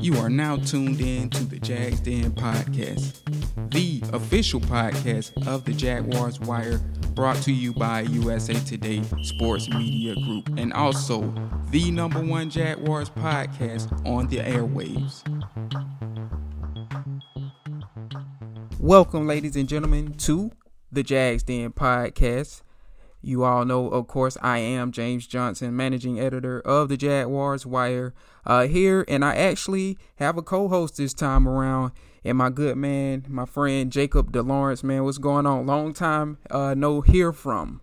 [0.00, 3.20] You are now tuned in to the Jags Den podcast,
[3.72, 6.78] the official podcast of the Jaguars Wire,
[7.14, 11.34] brought to you by USA Today Sports Media Group, and also
[11.70, 15.24] the number one Jaguars podcast on the airwaves.
[18.78, 20.52] Welcome, ladies and gentlemen, to
[20.92, 22.62] the Jags Den podcast.
[23.20, 28.14] You all know, of course, I am James Johnson, managing editor of the Jaguars Wire
[28.46, 31.92] uh, here, and I actually have a co-host this time around,
[32.24, 34.84] and my good man, my friend Jacob DeLawrence.
[34.84, 35.66] Man, what's going on?
[35.66, 37.80] Long time uh, no hear from.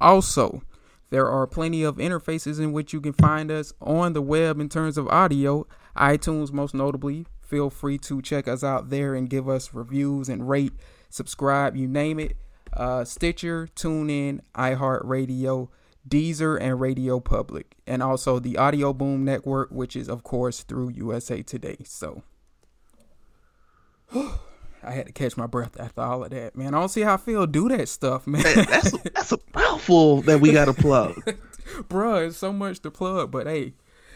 [0.00, 0.62] Also,
[1.10, 4.68] there are plenty of interfaces in which you can find us on the web in
[4.68, 5.66] terms of audio.
[5.96, 7.26] iTunes, most notably.
[7.40, 10.72] Feel free to check us out there and give us reviews and rate,
[11.08, 12.36] subscribe, you name it.
[12.72, 15.68] Uh, Stitcher, TuneIn, iHeartRadio,
[16.08, 17.76] Deezer, and Radio Public.
[17.86, 21.78] And also the Audio Boom Network, which is, of course, through USA Today.
[21.84, 22.22] So.
[24.86, 26.74] I had to catch my breath after all of that, man.
[26.74, 28.42] I don't see how Phil do that stuff, man.
[28.42, 31.14] that's a, that's a mouthful that we got to plug,
[31.88, 33.74] Bruh, It's so much to plug, but hey,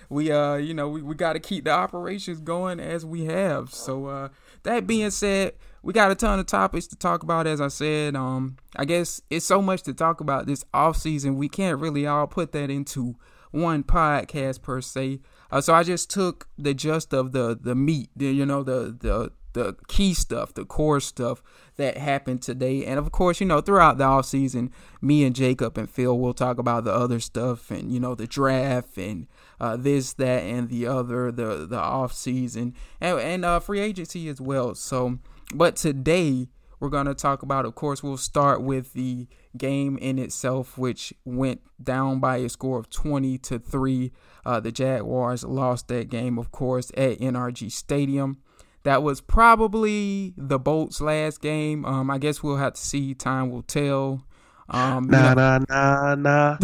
[0.09, 3.73] we uh, you know, we, we got to keep the operations going as we have.
[3.73, 4.29] So uh,
[4.65, 7.47] that being said, we got a ton of topics to talk about.
[7.47, 11.37] As I said, um, I guess it's so much to talk about this off season.
[11.37, 13.17] We can't really all put that into
[13.51, 15.21] one podcast per se.
[15.51, 18.97] Uh, so I just took the gist of the the meat, the, you know, the
[18.99, 21.43] the the key stuff, the core stuff
[21.77, 22.85] that happened today.
[22.85, 26.35] And of course, you know, throughout the off season, me and Jacob and Phil will
[26.35, 29.27] talk about the other stuff and, you know, the draft and
[29.59, 34.29] uh, this, that, and the other, the the off season and, and uh, free agency
[34.29, 34.75] as well.
[34.75, 35.19] So,
[35.55, 40.79] but today we're gonna talk about, of course, we'll start with the game in itself,
[40.79, 44.13] which went down by a score of 20 to three.
[44.47, 48.39] Uh, the Jaguars lost that game, of course, at NRG Stadium
[48.83, 51.85] that was probably the Bolts' last game.
[51.85, 53.15] Um, I guess we'll have to see.
[53.15, 54.25] Time will tell.
[54.69, 56.57] Um, na, na nah, nah,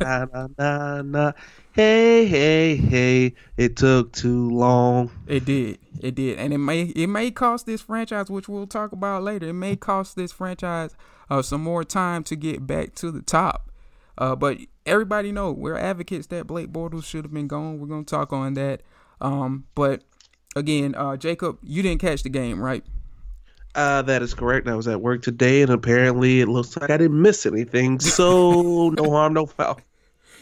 [0.58, 1.32] nah, nah.
[1.72, 3.34] Hey hey hey!
[3.56, 5.10] It took too long.
[5.26, 5.80] It did.
[6.00, 9.48] It did, and it may it may cost this franchise, which we'll talk about later.
[9.48, 10.94] It may cost this franchise
[11.28, 13.72] uh, some more time to get back to the top.
[14.16, 17.80] Uh, but everybody know we're advocates that Blake Bortles should have been gone.
[17.80, 18.82] We're gonna talk on that.
[19.20, 20.04] Um, but
[20.56, 22.84] again, uh, Jacob, you didn't catch the game, right?
[23.74, 24.68] Uh, that is correct.
[24.68, 27.98] I was at work today, and apparently it looks like I didn't miss anything.
[27.98, 29.80] So no harm, no foul.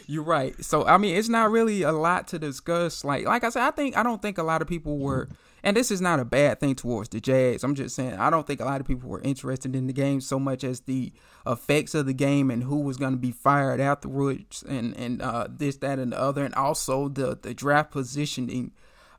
[0.05, 0.61] You're right.
[0.63, 3.03] So I mean, it's not really a lot to discuss.
[3.03, 5.29] Like, like I said, I think I don't think a lot of people were,
[5.63, 7.63] and this is not a bad thing towards the Jags.
[7.63, 10.21] I'm just saying I don't think a lot of people were interested in the game
[10.21, 11.11] so much as the
[11.47, 15.47] effects of the game and who was going to be fired afterwards, and and uh,
[15.49, 18.73] this, that, and the other, and also the the draft positioning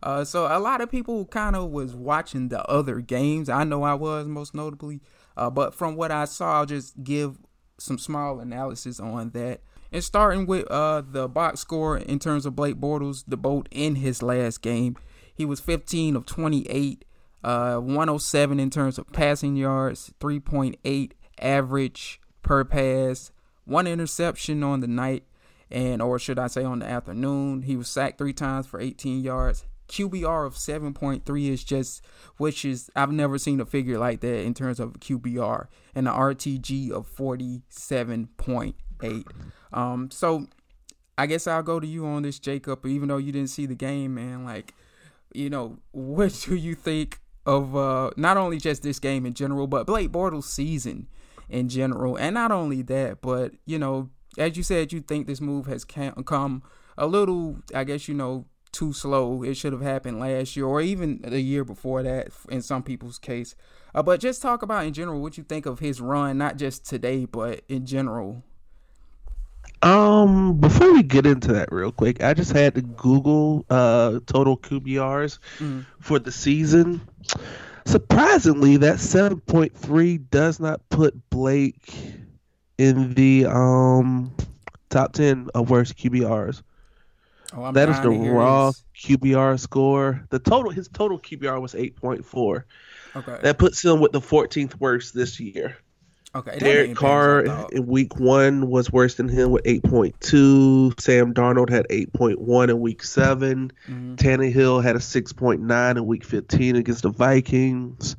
[0.04, 3.48] uh, so a lot of people kind of was watching the other games.
[3.48, 5.00] I know I was most notably,
[5.34, 7.38] uh, but from what I saw, I'll just give
[7.78, 9.62] some small analysis on that.
[9.90, 13.94] And starting with uh, the box score in terms of Blake Bortles, the boat in
[13.96, 14.94] his last game,
[15.34, 17.04] he was 15 of 28,
[17.42, 23.32] uh, 107 in terms of passing yards, 3.8 average per pass,
[23.64, 25.24] one interception on the night,
[25.70, 27.62] and or should I say on the afternoon.
[27.62, 32.04] He was sacked three times for 18 yards, QBR of 7.3 is just,
[32.36, 36.14] which is, I've never seen a figure like that in terms of QBR, and an
[36.14, 39.24] RTG of 47.8.
[39.72, 40.46] Um, so
[41.16, 43.74] I guess I'll go to you on this, Jacob, even though you didn't see the
[43.74, 44.44] game, man.
[44.44, 44.74] Like,
[45.32, 49.66] you know, what do you think of uh, not only just this game in general,
[49.66, 51.08] but Blake Bortles' season
[51.48, 52.16] in general.
[52.16, 55.84] And not only that, but you know, as you said, you think this move has
[55.84, 56.62] come
[56.96, 59.42] a little, I guess you know, too slow.
[59.42, 63.18] It should have happened last year or even the year before that in some people's
[63.18, 63.54] case.
[63.94, 66.84] Uh, but just talk about in general what you think of his run, not just
[66.84, 68.42] today, but in general.
[69.80, 74.56] Um, before we get into that real quick, I just had to Google uh total
[74.56, 75.86] QBRs mm.
[76.00, 77.00] for the season.
[77.86, 81.94] Surprisingly, that 7.3 does not put Blake
[82.78, 84.34] in the um
[84.90, 86.62] top 10 of worst QBRs.
[87.56, 88.84] Oh, that is the raw his...
[88.96, 90.26] QBR score.
[90.30, 92.64] The total his total QBR was 8.4.
[93.16, 93.38] Okay.
[93.42, 95.76] That puts him with the 14th worst this year.
[96.36, 96.58] Okay.
[96.58, 101.00] Derek Carr in week one was worse than him with 8.2.
[101.00, 104.14] Sam Darnold had 8.1 in week 7 mm-hmm.
[104.16, 108.16] Tannehill had a 6.9 in week 15 against the Vikings.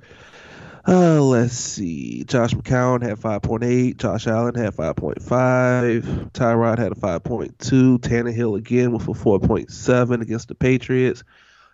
[0.87, 2.23] Uh, let's see.
[2.25, 3.97] Josh McCown had 5.8.
[3.97, 6.31] Josh Allen had 5.5.
[6.31, 7.97] Tyrod had a 5.2.
[7.99, 11.23] Tannehill again with a 4.7 against the Patriots.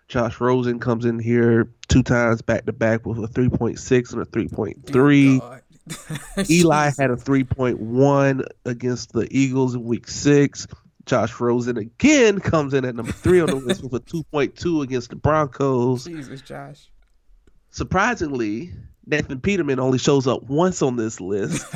[0.08, 4.26] Josh Rosen comes in here two times back to back with a 3.6 and a
[4.26, 5.60] 3.3.
[6.50, 10.66] Eli had a 3.1 against the Eagles in week six.
[11.06, 15.10] Josh Rosen again comes in at number three on the list with a 2.2 against
[15.10, 16.04] the Broncos.
[16.04, 16.90] Jesus, Josh.
[17.70, 18.72] Surprisingly,
[19.06, 21.66] Nathan Peterman only shows up once on this list.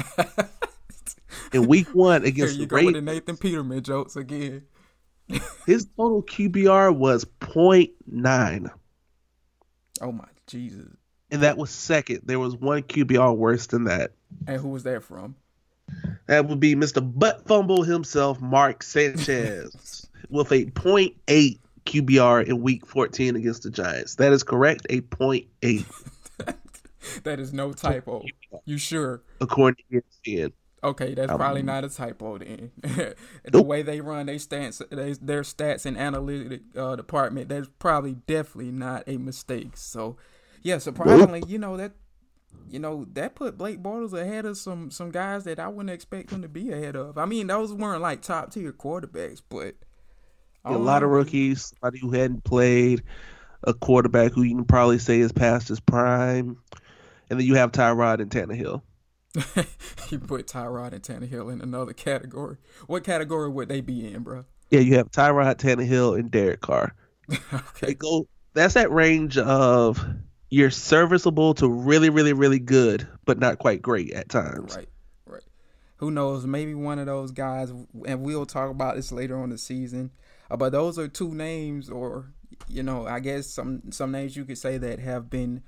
[1.53, 2.95] in week one against Here you the go Ravens.
[2.95, 4.63] with the Nathan Peterman jokes again.
[5.67, 8.71] His total QBR was 0.9.
[10.01, 10.89] Oh my Jesus
[11.31, 12.23] and that was second.
[12.25, 14.13] There was one QBR worse than that.
[14.47, 15.37] And who was that from?
[16.27, 17.01] That would be Mr.
[17.03, 24.17] Butt Fumble himself, Mark Sanchez, with a .8 QBR in Week 14 against the Giants.
[24.17, 25.85] That is correct, a .8.
[27.25, 28.25] that is no typo.
[28.65, 29.23] You sure?
[29.41, 30.53] According to ESPN.
[30.85, 32.71] Okay, that's um, probably not a typo then.
[32.83, 33.17] the
[33.53, 33.67] nope.
[33.67, 39.03] way they run their stats, their stats and analytic uh, department, that's probably definitely not
[39.07, 39.77] a mistake.
[39.77, 40.17] So
[40.63, 41.93] yeah, surprisingly, you know that
[42.71, 46.31] you know that put Blake Bortles ahead of some some guys that I wouldn't expect
[46.31, 47.19] him to be ahead of.
[47.19, 49.75] I mean, those weren't like top tier quarterbacks, but
[50.65, 53.03] a lot of rookies, somebody who hadn't played,
[53.65, 56.59] a quarterback who you can probably say is past his prime,
[57.31, 58.83] and then you have Tyrod and Tannehill.
[60.11, 62.57] you put Tyrod and Tannehill in another category.
[62.87, 64.45] What category would they be in, bro?
[64.71, 66.95] Yeah, you have Tyrod, Tannehill, and Derek Carr.
[67.55, 68.27] okay, go.
[68.55, 70.05] That's that range of
[70.49, 74.77] you're serviceable to really, really, really good, but not quite great at times.
[74.77, 74.89] Right,
[75.27, 75.43] right.
[75.97, 76.47] Who knows?
[76.47, 77.71] Maybe one of those guys,
[78.07, 80.13] and we'll talk about this later on the season.
[80.51, 82.33] Uh, but those are two names, or
[82.69, 85.63] you know, I guess some some names you could say that have been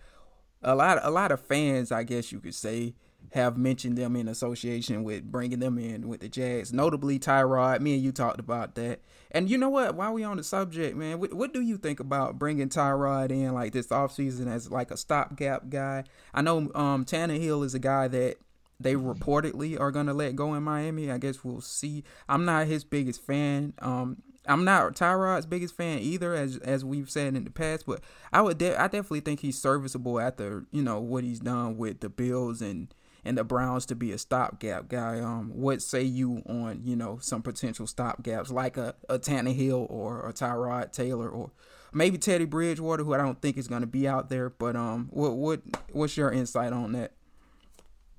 [0.62, 2.94] a lot a lot of fans, I guess you could say,
[3.32, 6.72] have mentioned them in association with bringing them in with the Jags.
[6.72, 7.80] Notably, Tyrod.
[7.80, 9.00] Me and you talked about that.
[9.30, 9.94] And you know what?
[9.94, 13.52] While we on the subject, man, what, what do you think about bringing Tyrod in
[13.52, 16.04] like this offseason as like a stopgap guy?
[16.32, 18.36] I know um, Tannehill is a guy that
[18.80, 21.10] they reportedly are gonna let go in Miami.
[21.10, 22.04] I guess we'll see.
[22.28, 23.74] I'm not his biggest fan.
[23.80, 27.86] Um, I'm not Tyrod's biggest fan either, as as we've said in the past.
[27.86, 28.00] But
[28.32, 32.00] I would, de- I definitely think he's serviceable after you know what he's done with
[32.00, 32.92] the Bills and
[33.24, 35.20] and the Browns to be a stopgap guy.
[35.20, 40.26] Um, what say you on you know some potential stopgaps like a a Tannehill or
[40.26, 41.50] a Tyrod Taylor or
[41.92, 44.50] maybe Teddy Bridgewater, who I don't think is going to be out there.
[44.50, 45.60] But um, what what
[45.92, 47.12] what's your insight on that?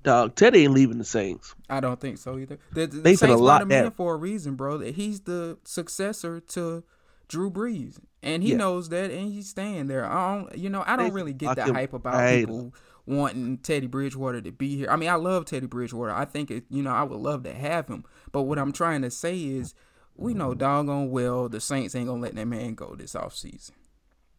[0.02, 1.54] Dog, Teddy ain't leaving the Saints.
[1.68, 2.58] I don't think so either.
[2.72, 4.78] The, the they Saints brought him in for a reason, bro.
[4.78, 6.84] That he's the successor to
[7.28, 8.56] Drew Brees, and he yeah.
[8.56, 10.06] knows that, and he's staying there.
[10.06, 12.74] I don't, you know, I don't they really get that hype about people
[13.06, 14.88] wanting Teddy Bridgewater to be here.
[14.90, 16.12] I mean, I love Teddy Bridgewater.
[16.12, 18.04] I think it, you know, I would love to have him.
[18.32, 19.74] But what I'm trying to say is,
[20.16, 23.72] we know doggone well the Saints ain't gonna let that man go this offseason.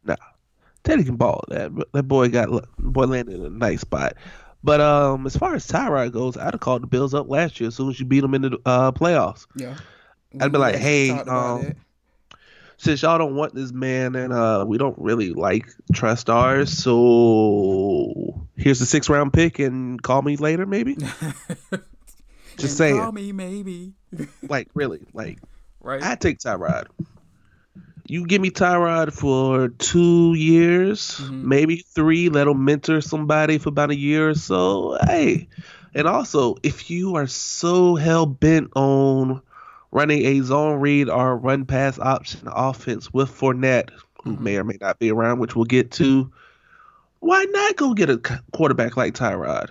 [0.03, 0.15] Nah,
[0.83, 1.43] Teddy can ball.
[1.49, 2.49] That that boy got
[2.79, 4.15] boy landed in a nice spot.
[4.63, 7.67] But um, as far as Tyrod goes, I'd have called the Bills up last year
[7.67, 9.47] as soon as you beat them in the uh, playoffs.
[9.55, 9.75] Yeah,
[10.39, 11.75] I'd be like, hey, um,
[12.77, 18.47] since y'all don't want this man and uh, we don't really like trust ours, so
[18.55, 20.97] here's the six round pick and call me later, maybe.
[22.57, 22.97] Just saying.
[22.97, 23.93] Call me maybe.
[24.47, 25.39] like really, like
[25.79, 26.03] right.
[26.03, 26.85] I take Tyrod.
[28.11, 31.47] You give me Tyrod for two years, mm-hmm.
[31.47, 32.27] maybe three.
[32.27, 34.97] Let him mentor somebody for about a year or so.
[35.05, 35.47] Hey,
[35.95, 39.41] and also if you are so hell bent on
[39.91, 43.91] running a zone read or run pass option offense with Fournette,
[44.25, 44.43] who mm-hmm.
[44.43, 46.29] may or may not be around, which we'll get to.
[47.19, 48.17] Why not go get a
[48.51, 49.69] quarterback like Tyrod?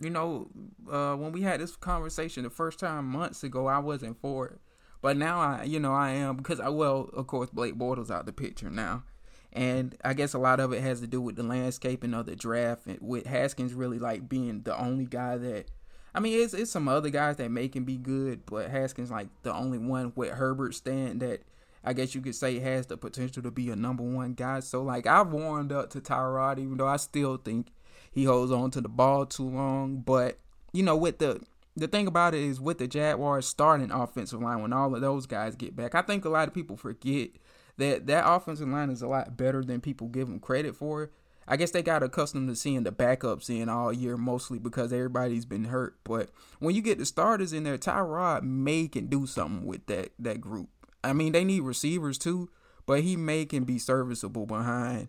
[0.00, 0.48] You know,
[0.90, 4.58] uh, when we had this conversation the first time months ago, I wasn't for it,
[5.02, 8.20] but now I, you know, I am because I well, of course, Blake Bortles out
[8.20, 9.04] of the picture now,
[9.52, 12.36] and I guess a lot of it has to do with the landscaping of the
[12.36, 15.66] draft, and with Haskins really like being the only guy that.
[16.14, 19.28] I mean, it's it's some other guys that make him be good, but Haskins like
[19.42, 21.42] the only one with Herbert stand that
[21.86, 24.60] I guess you could say has the potential to be a number one guy.
[24.60, 27.68] So like I've warmed up to Tyrod, even though I still think
[28.10, 29.98] he holds on to the ball too long.
[29.98, 30.38] But
[30.72, 31.40] you know, with the
[31.76, 35.26] the thing about it is with the Jaguars starting offensive line, when all of those
[35.26, 37.30] guys get back, I think a lot of people forget
[37.76, 41.10] that that offensive line is a lot better than people give them credit for.
[41.48, 45.44] I guess they got accustomed to seeing the backups in all year, mostly because everybody's
[45.44, 45.96] been hurt.
[46.02, 50.12] But when you get the starters in there, Tyrod may can do something with that
[50.18, 50.70] that group.
[51.04, 52.50] I mean, they need receivers too,
[52.84, 55.08] but he may can be serviceable behind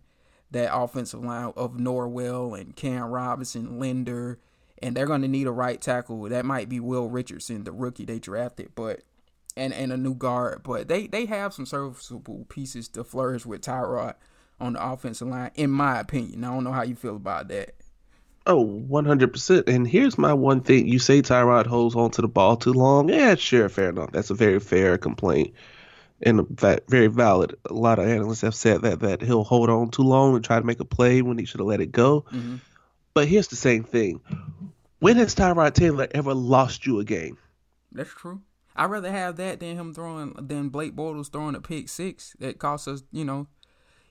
[0.52, 4.40] that offensive line of Norwell and Cam Robinson, Linder,
[4.82, 6.22] and they're going to need a right tackle.
[6.24, 9.02] That might be Will Richardson, the rookie they drafted, but
[9.56, 10.62] and and a new guard.
[10.64, 14.16] But they they have some serviceable pieces to flourish with Tyrod
[14.60, 16.44] on the offensive line, in my opinion.
[16.44, 17.76] I don't know how you feel about that.
[18.48, 19.68] Oh, 100%.
[19.68, 20.88] And here's my one thing.
[20.88, 23.10] You say Tyrod holds on to the ball too long.
[23.10, 24.12] Yeah, sure, fair enough.
[24.14, 25.54] That's a very fair complaint
[26.22, 26.48] and
[26.88, 27.56] very valid.
[27.70, 30.60] A lot of analysts have said that that he'll hold on too long and try
[30.60, 32.22] to make a play when he should have let it go.
[32.32, 32.56] Mm-hmm.
[33.14, 34.22] But here's the same thing:
[35.00, 37.38] when has Tyrod Taylor ever lost you a game?
[37.92, 38.42] That's true.
[38.76, 42.60] I'd rather have that than him throwing than Blake Bortles throwing a pick six that
[42.60, 43.48] cost us, you know.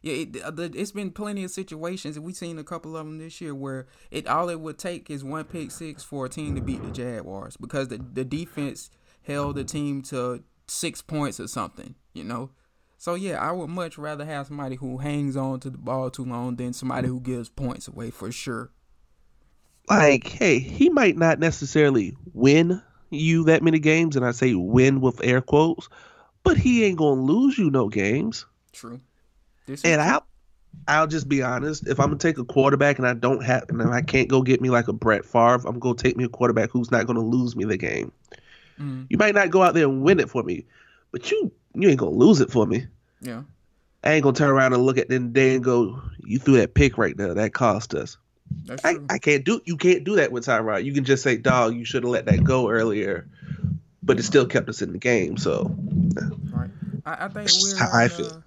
[0.02, 3.40] Yeah, it, has been plenty of situations, and we've seen a couple of them this
[3.40, 6.60] year where it all it would take is one pick six for a team to
[6.60, 8.90] beat the Jaguars because the the defense
[9.22, 12.50] held the team to six points or something, you know.
[12.98, 16.24] So yeah, I would much rather have somebody who hangs on to the ball too
[16.24, 18.70] long than somebody who gives points away for sure.
[19.88, 25.00] Like, hey, he might not necessarily win you that many games, and I say win
[25.00, 25.88] with air quotes,
[26.42, 28.46] but he ain't gonna lose you no games.
[28.72, 29.00] True.
[29.66, 30.26] This and I'll
[30.88, 31.86] I'll just be honest.
[31.86, 34.60] If I'm gonna take a quarterback and I don't have and I can't go get
[34.60, 37.56] me like a Brett Favre, I'm gonna take me a quarterback who's not gonna lose
[37.56, 38.12] me the game.
[38.78, 39.06] Mm.
[39.08, 40.66] You might not go out there and win it for me,
[41.12, 42.86] but you you ain't gonna lose it for me.
[43.20, 43.42] Yeah.
[44.04, 46.74] I ain't gonna turn around and look at the day and go, "You threw that
[46.74, 47.34] pick right there.
[47.34, 48.18] That cost us."
[48.84, 48.96] I.
[49.08, 50.84] I can't do you can't do that with Tyrod.
[50.84, 53.28] You can just say, "Dog, you should have let that go earlier,"
[54.02, 55.36] but it still kept us in the game.
[55.36, 55.74] So,
[56.52, 56.70] right.
[57.04, 58.26] I, I think we're how I feel.
[58.26, 58.40] Uh,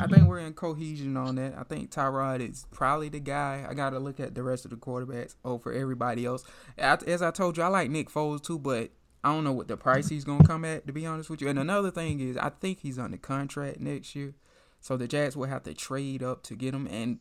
[0.00, 1.54] I think we're in cohesion on that.
[1.56, 3.64] I think Tyrod is probably the guy.
[3.68, 6.44] I got to look at the rest of the quarterbacks over everybody else.
[6.76, 8.90] As I told you, I like Nick Foles too, but
[9.22, 11.48] I don't know what the price he's gonna come at, to be honest with you.
[11.48, 14.34] And another thing is, I think he's under contract next year,
[14.80, 16.86] so the Jags will have to trade up to get him.
[16.90, 17.18] And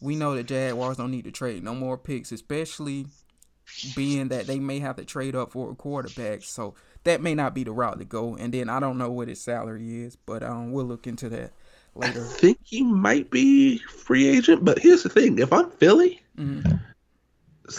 [0.00, 3.06] we know the Jaguars don't need to trade no more picks, especially
[3.94, 6.42] being that they may have to trade up for a quarterback.
[6.42, 8.36] So that may not be the route to go.
[8.36, 11.52] And then I don't know what his salary is, but um, we'll look into that
[11.94, 12.20] later.
[12.20, 16.22] I think he might be free agent, but here's the thing: if I'm Philly.
[16.36, 16.76] Mm-hmm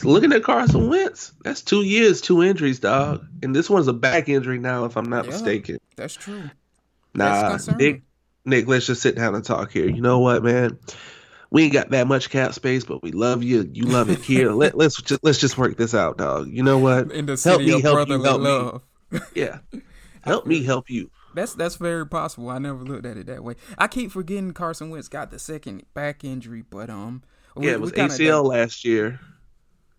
[0.03, 3.25] looking at Carson Wentz, that's two years, two injuries, dog.
[3.41, 5.79] And this one's a back injury now, if I'm not yeah, mistaken.
[5.95, 6.49] That's true.
[7.13, 8.01] Nah, that's Nick,
[8.45, 9.89] Nick, let's just sit down and talk here.
[9.89, 10.77] You know what, man?
[11.49, 13.69] We ain't got that much cap space, but we love you.
[13.71, 14.51] You love it here.
[14.53, 16.49] Let, let's just let's just work this out, dog.
[16.49, 17.11] You know what?
[17.11, 18.73] In the city help me, help you, help love.
[19.11, 19.19] Me.
[19.35, 19.59] Yeah,
[20.23, 21.11] help me, help you.
[21.35, 22.49] That's that's very possible.
[22.49, 23.55] I never looked at it that way.
[23.77, 27.21] I keep forgetting Carson Wentz got the second back injury, but um,
[27.55, 29.19] we, yeah, it was ACL last year.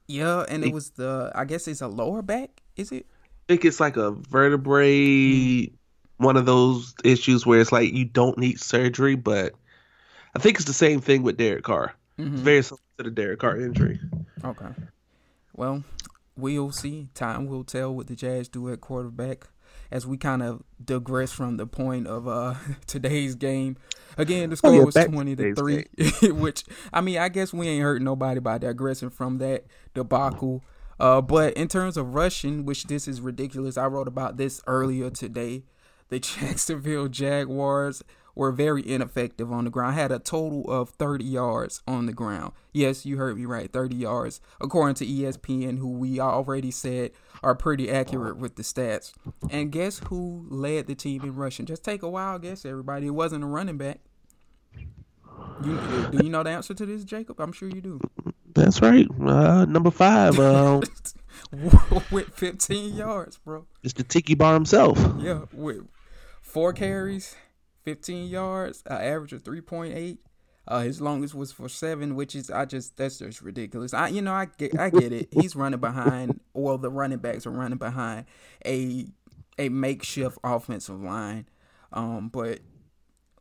[0.08, 3.06] Yeah, and it, it was the I guess it's a lower back, is it?
[3.12, 5.70] I think it's like a vertebrae
[6.16, 9.54] one of those issues where it's like you don't need surgery, but
[10.34, 11.94] I think it's the same thing with Derek Carr.
[12.18, 12.34] Mm-hmm.
[12.34, 14.00] It's very similar to the Derek Carr injury.
[14.44, 14.68] Okay.
[15.54, 15.84] Well,
[16.36, 17.08] we'll see.
[17.14, 19.48] Time will tell what the Jags do at quarterback
[19.90, 22.54] as we kind of digress from the point of uh,
[22.86, 23.76] today's game.
[24.16, 25.86] Again, the score oh, yeah, was twenty to three,
[26.22, 30.62] which I mean, I guess we ain't hurt nobody by digressing from that debacle.
[31.00, 35.10] Uh, but in terms of rushing, which this is ridiculous, I wrote about this earlier
[35.10, 35.64] today.
[36.14, 38.04] The Jacksonville Jaguars
[38.36, 39.96] were very ineffective on the ground.
[39.96, 42.52] Had a total of 30 yards on the ground.
[42.72, 47.10] Yes, you heard me right, 30 yards, according to ESPN, who we already said
[47.42, 49.12] are pretty accurate with the stats.
[49.50, 51.66] And guess who led the team in rushing?
[51.66, 53.08] Just take a wild guess, everybody.
[53.08, 53.98] It wasn't a running back.
[55.64, 57.40] You, do you know the answer to this, Jacob?
[57.40, 58.00] I'm sure you do.
[58.54, 59.08] That's right.
[59.20, 60.38] Uh, number five.
[60.38, 60.80] Uh,
[62.12, 63.66] with 15 yards, bro.
[63.82, 64.96] It's the Tiki Bar himself.
[65.18, 65.82] Yeah, with
[66.54, 67.34] four carries,
[67.82, 70.18] 15 yards, an average of 3.8.
[70.66, 73.92] Uh, his longest was for seven, which is I just that's just ridiculous.
[73.92, 75.28] I you know I get I get it.
[75.30, 78.24] He's running behind, or the running backs are running behind
[78.64, 79.08] a
[79.58, 81.46] a makeshift offensive line.
[81.92, 82.60] Um, but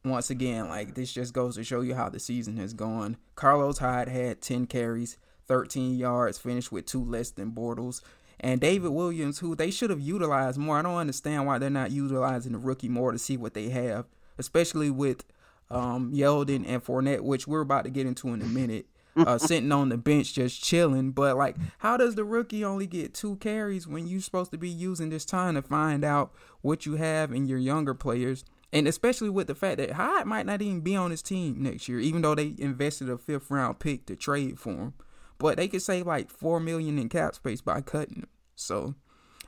[0.04, 3.16] once again, like this just goes to show you how the season has gone.
[3.36, 5.18] Carlos Hyde had ten carries,
[5.48, 8.02] thirteen yards, finished with two less than Bortles.
[8.44, 10.78] And David Williams, who they should have utilized more.
[10.78, 14.06] I don't understand why they're not utilizing the rookie more to see what they have,
[14.38, 15.24] especially with
[15.72, 18.86] um, Yeldon and Fournette, which we're about to get into in a minute,
[19.16, 21.12] uh, sitting on the bench just chilling.
[21.12, 24.70] But like, how does the rookie only get two carries when you're supposed to be
[24.70, 28.44] using this time to find out what you have in your younger players?
[28.74, 31.88] And especially with the fact that Hyde might not even be on his team next
[31.88, 34.94] year, even though they invested a fifth round pick to trade for him.
[35.38, 38.28] But they could save like four million in cap space by cutting him.
[38.56, 38.96] So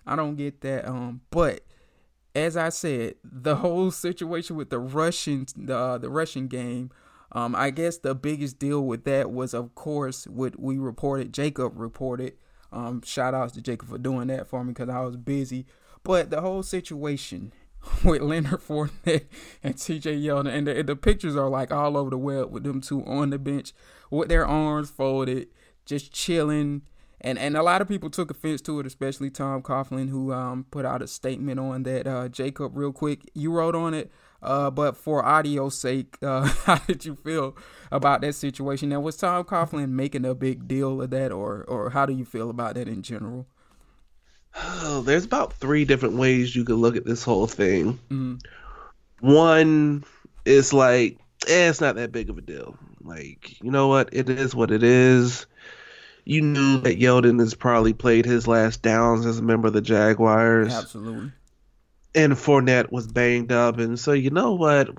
[0.05, 0.87] I don't get that.
[0.87, 1.61] Um, but
[2.35, 6.91] as I said, the whole situation with the Russian, the uh, the Russian game,
[7.31, 11.33] um, I guess the biggest deal with that was, of course, what we reported.
[11.33, 12.33] Jacob reported.
[12.71, 15.65] Um, shout outs to Jacob for doing that for me because I was busy.
[16.03, 17.53] But the whole situation
[18.03, 19.25] with Leonard Fournette
[19.63, 22.81] and TJ Yeldon, and the, the pictures are like all over the web with them
[22.81, 23.73] two on the bench
[24.09, 25.47] with their arms folded,
[25.85, 26.81] just chilling
[27.25, 30.65] and and a lot of people took offense to it, especially Tom Coughlin, who um,
[30.69, 32.07] put out a statement on that.
[32.07, 34.11] Uh, Jacob, real quick, you wrote on it,
[34.43, 37.57] uh, but for audio's sake, uh, how did you feel
[37.91, 38.89] about that situation?
[38.89, 42.25] Now, was Tom Coughlin making a big deal of that, or or how do you
[42.25, 43.47] feel about that in general?
[44.55, 47.93] Oh, there's about three different ways you could look at this whole thing.
[48.09, 48.35] Mm-hmm.
[49.21, 50.03] One
[50.45, 51.17] is like,
[51.47, 52.77] eh, it's not that big of a deal.
[53.01, 54.09] Like, you know what?
[54.11, 55.47] It is what it is
[56.25, 59.81] you knew that Yeldon has probably played his last downs as a member of the
[59.81, 60.73] Jaguars.
[60.73, 61.31] Absolutely.
[62.15, 64.89] And Fournette was banged up, and so you know what?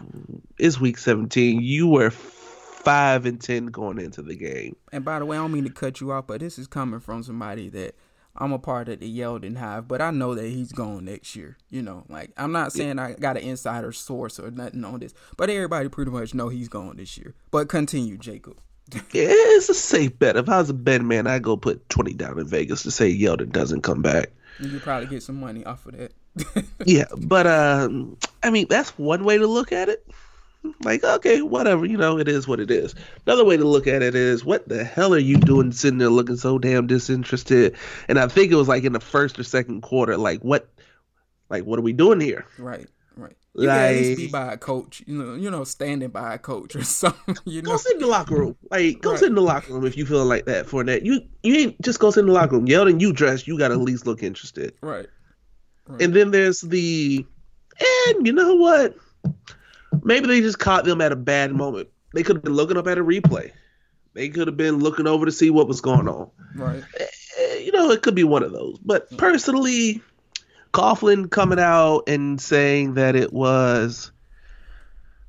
[0.59, 1.61] It's week 17.
[1.63, 4.77] You were five and ten going into the game.
[4.93, 7.01] And by the way, I don't mean to cut you off, but this is coming
[7.01, 7.97] from somebody that
[8.37, 11.57] I'm a part of the Yeldon Hive, but I know that he's going next year.
[11.71, 15.15] You know, like I'm not saying I got an insider source or nothing on this,
[15.37, 17.35] but everybody pretty much know he's going this year.
[17.51, 18.61] But continue, Jacob
[18.93, 20.37] it's a safe bet.
[20.37, 23.17] If I was a bet man, I'd go put twenty down in Vegas to say
[23.17, 24.31] Yeldon doesn't come back.
[24.61, 26.13] You probably get some money off of that.
[26.85, 30.07] yeah, but um, I mean that's one way to look at it.
[30.83, 32.95] Like, okay, whatever, you know, it is what it is.
[33.27, 36.09] Another way to look at it is, what the hell are you doing sitting there
[36.09, 37.77] looking so damn disinterested?
[38.09, 40.69] And I think it was like in the first or second quarter, like what,
[41.49, 42.47] like what are we doing here?
[42.59, 42.89] Right.
[43.59, 46.39] You like, at least be by a coach, you know, you know, standing by a
[46.39, 47.37] coach or something.
[47.47, 48.57] You know, go sit in the locker room.
[48.71, 49.19] Like, go right.
[49.19, 51.05] sit in the locker room if you feel like that for that.
[51.05, 52.67] You you ain't just go sit in the locker room.
[52.67, 54.75] Yeldon you dress, you got to at least look interested.
[54.83, 55.07] Right.
[55.87, 56.03] right.
[56.03, 57.25] And then there's the,
[57.81, 58.95] and you know what?
[60.03, 61.89] Maybe they just caught them at a bad moment.
[62.13, 63.53] They could have been looking up at a replay.
[64.13, 66.31] They could have been looking over to see what was going on.
[66.55, 66.83] Right.
[66.99, 68.79] Eh, you know, it could be one of those.
[68.79, 70.03] But personally
[70.73, 74.13] Coughlin coming out and saying that it was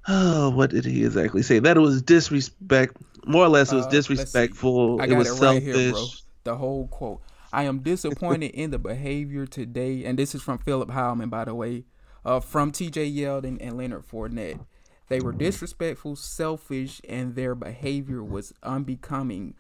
[0.08, 1.60] oh, what did he exactly say?
[1.60, 2.97] That it was disrespect.
[3.26, 5.02] More or less, it was uh, disrespectful.
[5.02, 5.63] it was it right selfish.
[5.63, 6.06] Here, bro.
[6.43, 7.21] The whole quote.
[7.52, 11.56] I am disappointed in the behavior today, and this is from Philip Heilman, by the
[11.56, 11.86] way,
[12.26, 13.10] uh, from T.J.
[13.12, 14.60] Yeldon and Leonard Fournette.
[15.08, 19.56] They were disrespectful, selfish, and their behavior was unbecoming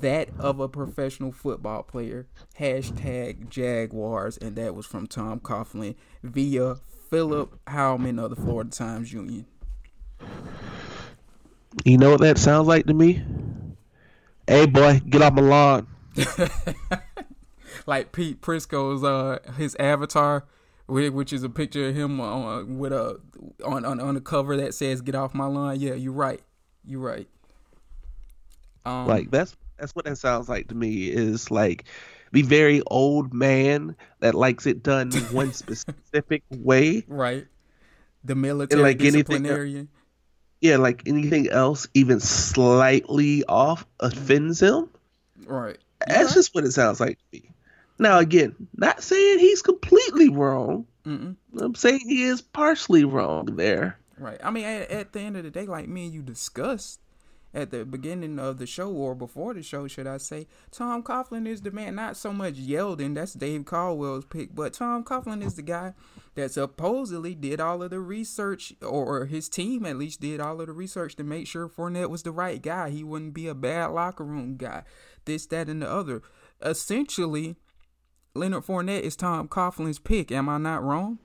[0.00, 2.26] that of a professional football player.
[2.58, 6.76] Hashtag Jaguars, and that was from Tom Coughlin via
[7.10, 9.46] Philip Heilman of the Florida Times Union.
[11.84, 13.22] You know what that sounds like to me?
[14.46, 15.86] Hey boy, get off my lawn.
[17.86, 20.46] like Pete Prisco's uh his avatar,
[20.86, 23.20] which is a picture of him on with a
[23.64, 26.42] on on on the cover that says "Get off my lawn." Yeah, you're right.
[26.84, 27.28] You're right.
[28.84, 31.08] Um, like that's that's what that sounds like to me.
[31.08, 31.84] Is like
[32.32, 37.04] the very old man that likes it done one specific way.
[37.06, 37.46] Right.
[38.24, 39.76] The military like disciplinarian.
[39.76, 39.88] Anything,
[40.60, 44.88] yeah, like anything else, even slightly off, offends him.
[45.44, 45.76] Right.
[46.06, 46.34] That's right.
[46.34, 47.50] just what it sounds like to me.
[47.98, 50.86] Now, again, not saying he's completely wrong.
[51.06, 51.36] Mm-mm.
[51.58, 53.98] I'm saying he is partially wrong there.
[54.18, 54.40] Right.
[54.42, 57.00] I mean, at, at, the end of the day, like me and you discussed,
[57.54, 61.46] at the beginning of the show or before the show, should I say, Tom Coughlin
[61.46, 61.96] is the man.
[61.96, 65.94] Not so much Yeldon, that's Dave Caldwell's pick, but Tom Coughlin is the guy
[66.34, 70.66] that supposedly did all of the research, or his team at least did all of
[70.66, 72.90] the research to make sure Fournette was the right guy.
[72.90, 74.84] He wouldn't be a bad locker room guy.
[75.24, 76.22] This, that, and the other.
[76.62, 77.56] Essentially,
[78.34, 80.32] Leonard Fournette is Tom Coughlin's pick.
[80.32, 81.18] Am I not wrong?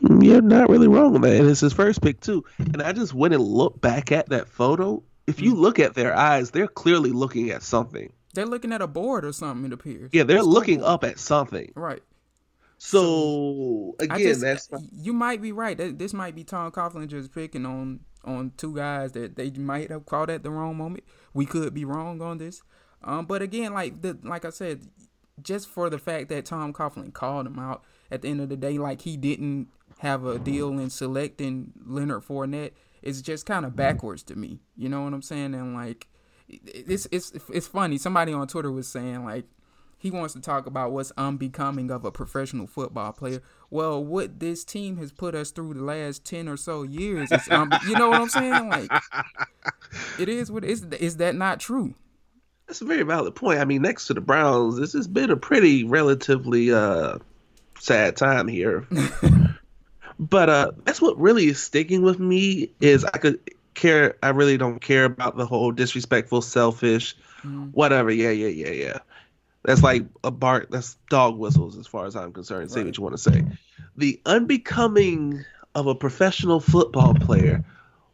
[0.00, 1.48] You're not really wrong, man.
[1.48, 2.44] It's his first pick too.
[2.58, 6.14] And I just went and looked back at that photo if you look at their
[6.14, 8.12] eyes, they're clearly looking at something.
[8.34, 9.66] They're looking at a board or something.
[9.66, 10.10] It appears.
[10.12, 11.72] Yeah, they're looking up at something.
[11.74, 12.02] Right.
[12.78, 15.76] So, again, just, that's you might be right.
[15.76, 20.06] This might be Tom Coughlin just picking on on two guys that they might have
[20.06, 21.04] caught at the wrong moment.
[21.32, 22.62] We could be wrong on this.
[23.04, 24.88] Um, but again, like the like I said,
[25.40, 28.56] just for the fact that Tom Coughlin called him out at the end of the
[28.56, 33.76] day, like he didn't have a deal in selecting Leonard Fournette, is just kind of
[33.76, 34.60] backwards to me.
[34.76, 35.54] You know what I'm saying?
[35.54, 36.08] And like,
[36.48, 37.98] it's it's it's funny.
[37.98, 39.44] Somebody on Twitter was saying like
[40.02, 43.40] he wants to talk about what's unbecoming of a professional football player.
[43.70, 47.48] Well, what this team has put us through the last ten or so years is,
[47.50, 48.68] um, you know what I'm saying?
[48.68, 48.90] Like,
[50.18, 51.94] it is what is is that not true?
[52.66, 53.60] That's a very valid point.
[53.60, 57.18] I mean, next to the Browns, this has been a pretty relatively uh,
[57.78, 58.86] sad time here.
[60.18, 63.40] but uh, that's what really is sticking with me is I could
[63.74, 64.16] care.
[64.22, 67.70] I really don't care about the whole disrespectful, selfish, mm.
[67.72, 68.10] whatever.
[68.10, 68.98] Yeah, yeah, yeah, yeah.
[69.64, 70.70] That's like a bark.
[70.70, 72.70] That's dog whistles, as far as I'm concerned.
[72.70, 73.44] Say what you want to say.
[73.96, 75.44] The unbecoming
[75.74, 77.64] of a professional football player.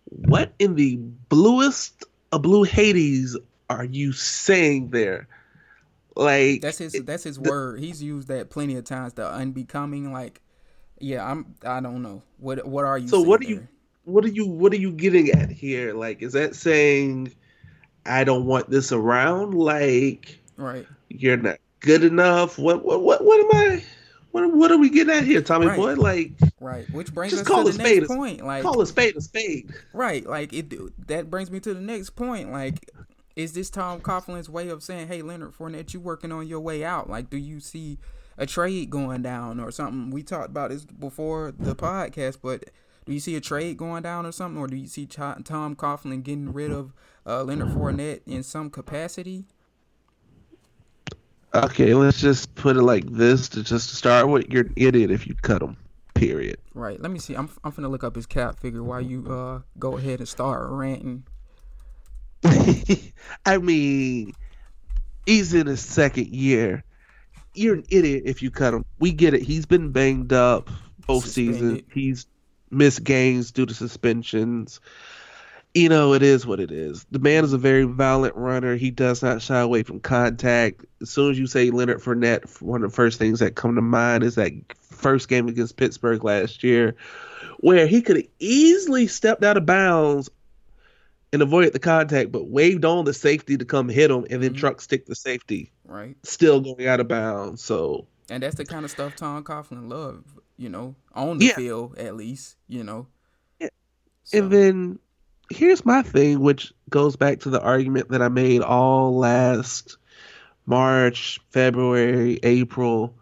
[0.04, 3.36] What in the bluest of blue Hades
[3.68, 5.28] are you saying there?
[6.16, 6.92] Like that's his.
[7.04, 7.80] That's his the, word.
[7.80, 9.14] He's used that plenty of times.
[9.14, 10.12] The unbecoming.
[10.12, 10.40] Like,
[11.00, 11.54] yeah, I'm.
[11.64, 12.22] I don't know.
[12.38, 13.08] What What are you?
[13.08, 13.54] So what are there?
[13.54, 13.68] you?
[14.04, 14.46] What are you?
[14.46, 15.94] What are you getting at here?
[15.94, 17.32] Like, is that saying?
[18.06, 19.52] I don't want this around.
[19.52, 22.58] Like, right you're not good enough.
[22.58, 23.84] What what what, what am I?
[24.30, 25.76] What, what are we getting at here, Tommy right.
[25.76, 25.94] boy?
[25.94, 28.44] Like, right, which brings us to the next point.
[28.44, 29.72] Like, call a spade a spade.
[29.94, 30.72] Right, like it.
[31.08, 32.52] That brings me to the next point.
[32.52, 32.90] Like,
[33.36, 36.84] is this Tom Coughlin's way of saying, "Hey, Leonard Fournette, you working on your way
[36.84, 37.08] out"?
[37.08, 37.98] Like, do you see
[38.38, 40.10] a trade going down or something?
[40.10, 42.70] We talked about this before the podcast, but
[43.04, 46.22] do you see a trade going down or something, or do you see Tom Coughlin
[46.22, 46.92] getting rid of
[47.26, 49.44] uh, Leonard Fournette in some capacity?
[51.54, 54.48] Okay, let's just put it like this to just start with.
[54.50, 55.78] You're an idiot if you cut him.
[56.12, 56.58] Period.
[56.74, 57.00] Right.
[57.00, 57.34] Let me see.
[57.34, 60.68] I'm I'm gonna look up his cap figure while you uh go ahead and start
[60.68, 61.24] ranting.
[63.46, 64.34] I mean,
[65.24, 66.84] he's in his second year.
[67.58, 68.84] You're an idiot if you cut him.
[68.98, 69.42] We get it.
[69.42, 70.70] He's been banged up
[71.06, 71.82] both seasons.
[71.92, 72.26] He's
[72.70, 74.80] missed games due to suspensions
[75.74, 77.04] you know, it is what it is.
[77.10, 78.76] The man is a very violent runner.
[78.76, 80.84] He does not shy away from contact.
[81.00, 83.82] As soon as you say Leonard Fournette, one of the first things that come to
[83.82, 86.96] mind is that first game against Pittsburgh last year,
[87.58, 90.30] where he could have easily stepped out of bounds
[91.32, 94.50] and avoided the contact, but waved on the safety to come hit him, and then
[94.50, 94.60] mm-hmm.
[94.60, 95.72] truck stick the safety.
[95.84, 96.16] Right.
[96.22, 97.62] Still going out of bounds.
[97.62, 98.06] So.
[98.30, 101.54] And that's the kind of stuff Tom Coughlin loved, you know, on the yeah.
[101.54, 103.06] field at least, you know.
[103.58, 103.68] Yeah.
[104.24, 104.38] So.
[104.38, 104.98] And then
[105.50, 109.96] here's my thing, which goes back to the argument that I made all last
[110.66, 113.14] March, February, April.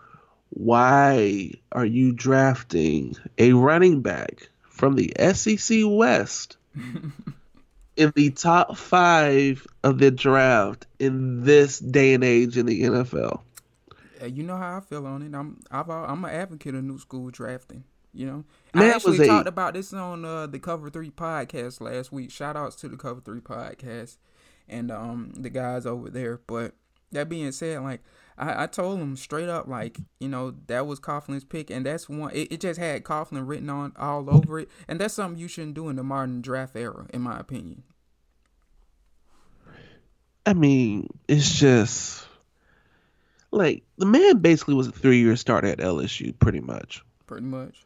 [0.50, 6.56] Why are you drafting a running back from the SEC West
[7.96, 13.40] in the top five of the draft in this day and age in the NFL?
[14.26, 15.34] You know how I feel on it.
[15.34, 17.84] I'm I've, I'm an advocate of new school drafting.
[18.14, 22.30] You know, I actually talked about this on uh, the Cover Three podcast last week.
[22.30, 24.16] Shout outs to the Cover Three podcast
[24.68, 26.40] and um the guys over there.
[26.46, 26.74] But
[27.12, 28.00] that being said, like
[28.38, 32.08] I, I told him straight up, like you know that was Coughlin's pick, and that's
[32.08, 32.30] one.
[32.34, 35.74] It, it just had Coughlin written on all over it, and that's something you shouldn't
[35.74, 37.82] do in the modern draft era, in my opinion.
[40.44, 42.26] I mean, it's just
[43.50, 47.02] like the man basically was a three-year starter at LSU, pretty much.
[47.26, 47.84] Pretty much.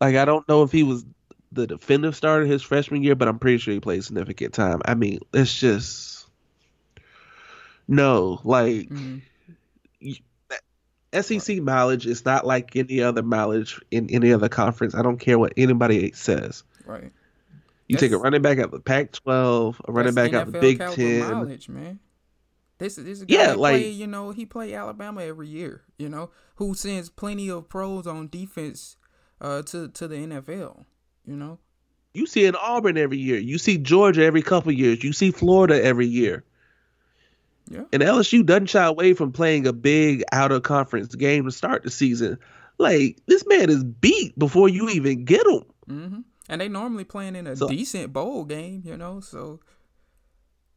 [0.00, 1.04] Like I don't know if he was
[1.52, 4.82] the defensive starter his freshman year, but I'm pretty sure he played significant time.
[4.84, 6.28] I mean, it's just
[7.88, 9.18] no, like mm-hmm.
[11.12, 14.94] SEC mileage is not like any other mileage in any other conference.
[14.94, 16.64] I don't care what anybody says.
[16.84, 17.12] Right.
[17.86, 20.52] You that's, take a running back out of the Pac-12, a running back out of
[20.52, 21.20] the Big Ten.
[21.20, 22.00] Mileage, man.
[22.78, 25.82] This, this is a guy yeah, like play, you know, he play Alabama every year.
[25.98, 28.96] You know, who sends plenty of pros on defense
[29.40, 30.84] uh, to to the NFL.
[31.26, 31.58] You know,
[32.14, 33.38] you see in Auburn every year.
[33.38, 35.02] You see Georgia every couple years.
[35.02, 36.44] You see Florida every year.
[37.70, 37.84] Yeah.
[37.92, 41.82] And LSU doesn't shy away from playing a big out of conference game to start
[41.82, 42.38] the season.
[42.78, 45.64] Like this man is beat before you even get him.
[45.88, 46.20] Mm-hmm.
[46.48, 49.20] And they normally playing in a so, decent bowl game, you know.
[49.20, 49.60] So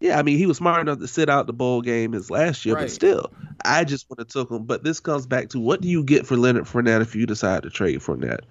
[0.01, 2.65] yeah, I mean, he was smart enough to sit out the bowl game his last
[2.65, 2.81] year, right.
[2.81, 3.31] but still,
[3.63, 4.65] I just would have took him.
[4.65, 7.63] But this comes back to what do you get for Leonard Fournette if you decide
[7.63, 8.41] to trade Fournette?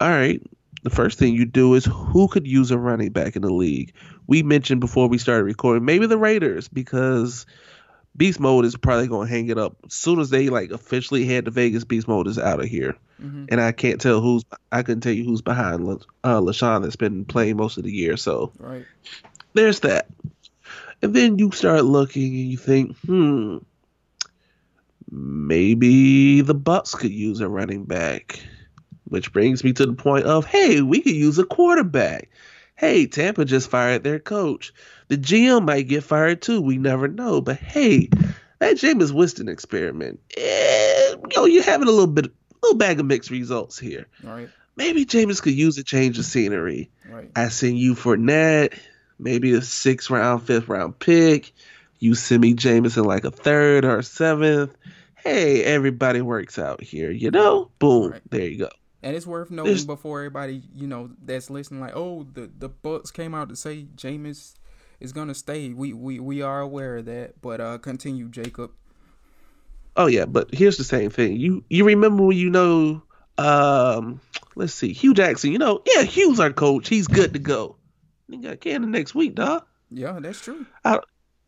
[0.00, 0.42] All right,
[0.82, 3.92] the first thing you do is who could use a running back in the league.
[4.26, 7.46] We mentioned before we started recording, maybe the Raiders because
[8.16, 11.24] Beast Mode is probably going to hang it up as soon as they like officially
[11.24, 11.84] head to Vegas.
[11.84, 13.46] Beast Mode is out of here, mm-hmm.
[13.48, 14.44] and I can't tell who's.
[14.70, 15.88] I couldn't tell you who's behind
[16.22, 18.16] uh, LeSean that's been playing most of the year.
[18.18, 18.84] So right.
[19.54, 20.08] there's that,
[21.00, 23.58] and then you start looking and you think, hmm,
[25.10, 28.40] maybe the Bucs could use a running back,
[29.12, 32.30] which brings me to the point of, hey, we could use a quarterback.
[32.76, 34.72] Hey, Tampa just fired their coach.
[35.08, 36.62] The GM might get fired too.
[36.62, 37.42] We never know.
[37.42, 38.08] But hey,
[38.58, 42.30] that Jameis Winston experiment, eh, you know, you're having a little bit, a
[42.62, 44.06] little bag of mixed results here.
[44.24, 44.48] Right.
[44.76, 46.90] Maybe Jameis could use a change of scenery.
[47.06, 47.30] Right.
[47.36, 48.78] I send you for Fournette,
[49.18, 51.52] maybe a sixth round, fifth round pick.
[51.98, 54.74] You send me Jameis in like a third or a seventh.
[55.16, 57.70] Hey, everybody works out here, you know?
[57.78, 58.12] Boom.
[58.12, 58.22] Right.
[58.30, 58.70] There you go.
[59.02, 59.84] And it's worth noting There's...
[59.84, 63.86] before everybody, you know, that's listening, like, oh, the the Bucs came out to say
[63.96, 64.54] Jameis
[65.00, 65.70] is gonna stay.
[65.70, 67.40] We we we are aware of that.
[67.40, 68.70] But uh, continue, Jacob.
[69.96, 71.36] Oh yeah, but here's the same thing.
[71.36, 73.02] You you remember when you know
[73.38, 74.20] um
[74.54, 76.88] let's see, Hue Jackson, you know, yeah, Hue's our coach.
[76.88, 77.76] He's good to go.
[78.30, 79.64] He got Canada next week, dog.
[79.90, 80.64] Yeah, that's true.
[80.84, 81.00] I,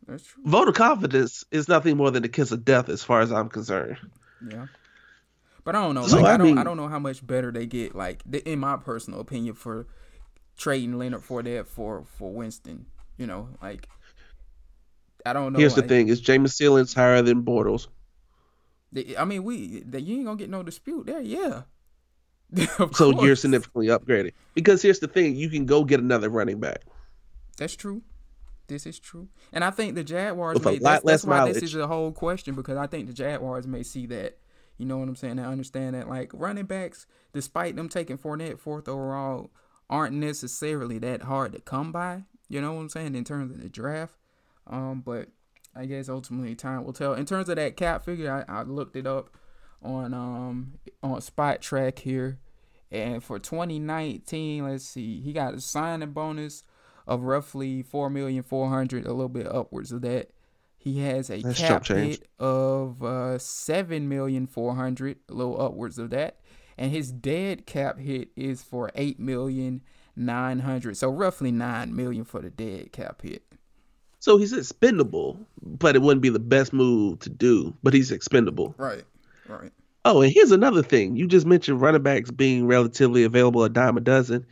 [0.06, 0.42] that's true.
[0.44, 3.98] Voter confidence is nothing more than a kiss of death as far as I'm concerned.
[4.50, 4.66] Yeah.
[5.64, 6.06] But I don't know.
[6.06, 6.46] So, like, I, I don't.
[6.46, 7.94] Mean, I don't know how much better they get.
[7.94, 9.86] Like, in my personal opinion, for
[10.56, 12.86] trading Leonard Fournette for for Winston.
[13.16, 13.88] You know, like
[15.24, 15.58] I don't know.
[15.58, 17.88] Here's like, the thing: is Jameis ceiling's higher than Bortles?
[19.18, 21.20] I mean, we the, you ain't gonna get no dispute there.
[21.20, 21.62] Yeah.
[22.76, 23.22] so course.
[23.22, 26.82] you're significantly upgraded because here's the thing: you can go get another running back.
[27.56, 28.02] That's true.
[28.66, 30.62] This is true, and I think the Jaguars.
[30.64, 31.54] May, that's, that's why mileage.
[31.54, 34.38] this is a whole question because I think the Jaguars may see that.
[34.78, 35.38] You know what I'm saying?
[35.38, 39.50] I understand that like running backs, despite them taking Fournette fourth overall,
[39.88, 42.24] aren't necessarily that hard to come by.
[42.48, 43.14] You know what I'm saying?
[43.14, 44.14] In terms of the draft.
[44.66, 45.28] Um, but
[45.76, 47.14] I guess ultimately time will tell.
[47.14, 49.30] In terms of that cap figure, I, I looked it up
[49.82, 52.38] on um on Spotrac here.
[52.90, 56.62] And for 2019, let's see, he got a signing bonus
[57.06, 60.30] of roughly four million four hundred, a little bit upwards of that.
[60.84, 65.98] He has a That's cap hit of uh, seven million four hundred, a little upwards
[65.98, 66.40] of that,
[66.76, 69.80] and his dead cap hit is for eight million
[70.14, 70.98] nine hundred.
[70.98, 73.42] So roughly 9 million for the dead cap hit.
[74.20, 78.74] So he's expendable, but it wouldn't be the best move to do, but he's expendable.
[78.76, 79.04] Right.
[79.48, 79.72] Right.
[80.04, 81.16] Oh, and here's another thing.
[81.16, 84.44] You just mentioned running backs being relatively available a dime a dozen.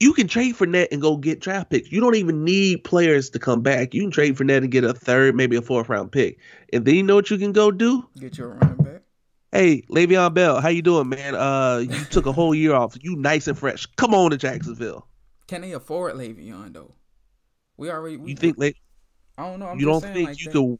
[0.00, 1.90] You can trade Fournette and go get draft picks.
[1.90, 3.94] You don't even need players to come back.
[3.94, 6.38] You can trade Fournette and get a third, maybe a fourth round pick.
[6.72, 8.08] And then you know what you can go do?
[8.18, 9.02] Get your running back.
[9.50, 11.34] Hey, Le'Veon Bell, how you doing, man?
[11.34, 12.96] Uh, you took a whole year off.
[13.00, 13.86] You nice and fresh.
[13.96, 15.06] Come on to Jacksonville.
[15.48, 16.94] Can they afford Le'Veon though?
[17.76, 18.18] We already.
[18.18, 18.72] We, you think Le-
[19.38, 19.68] I don't know.
[19.68, 20.78] I'm you don't think like you could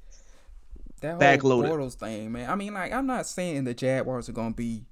[1.01, 2.51] that backload whole Bortles thing, man.
[2.51, 4.85] I mean, like, I'm not saying the Jaguars are gonna be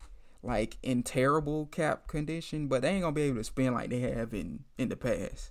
[0.47, 4.01] like in terrible cap condition, but they ain't gonna be able to spend like they
[4.01, 5.51] have in in the past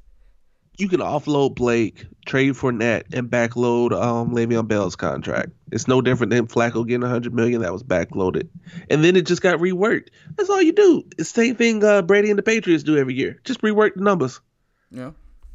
[0.78, 5.50] you can offload Blake, trade Fournette, and backload um, Le'Veon Bell's contract.
[5.72, 8.50] It's no different than Flacco getting a 100 million that was backloaded,
[8.90, 10.10] and then it just got reworked.
[10.36, 11.04] That's all you do.
[11.18, 13.40] It's the same thing uh, Brady and the Patriots do every year.
[13.44, 14.42] Just rework the numbers.
[14.92, 15.12] Yeah,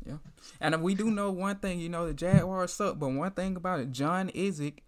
[0.06, 0.18] yeah.
[0.60, 1.80] And we do know one thing.
[1.80, 4.78] You know the Jaguars suck, but one thing about it, John Idzik,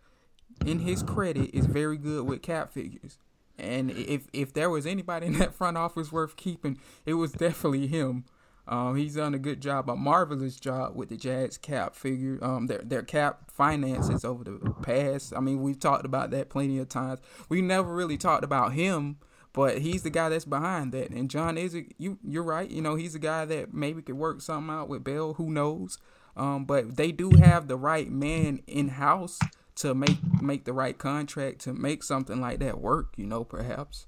[0.65, 3.19] in his credit, is very good with cap figures.
[3.63, 7.87] And if if there was anybody in that front office worth keeping, it was definitely
[7.87, 8.25] him.
[8.69, 12.67] Um, he's done a good job, a marvelous job with the Jags cap figure, um,
[12.67, 15.33] their their cap finances over the past.
[15.37, 17.21] I mean, we've talked about that plenty of times.
[17.49, 19.17] We never really talked about him,
[19.53, 21.11] but he's the guy that's behind that.
[21.11, 22.71] And John is you you're right.
[22.71, 25.35] You know, he's the guy that maybe could work something out with Bell.
[25.35, 25.99] Who knows?
[26.37, 29.39] Um, but they do have the right man in house
[29.77, 33.15] to make make the right contract to make something like that work.
[33.17, 34.07] You know, perhaps.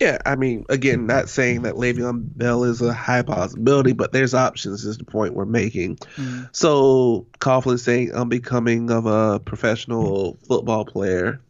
[0.00, 4.34] Yeah, I mean, again, not saying that Le'Veon Bell is a high possibility, but there's
[4.34, 4.84] options.
[4.84, 5.96] Is the point we're making.
[5.96, 6.44] Mm-hmm.
[6.52, 11.40] So Coughlin saying unbecoming of a professional football player.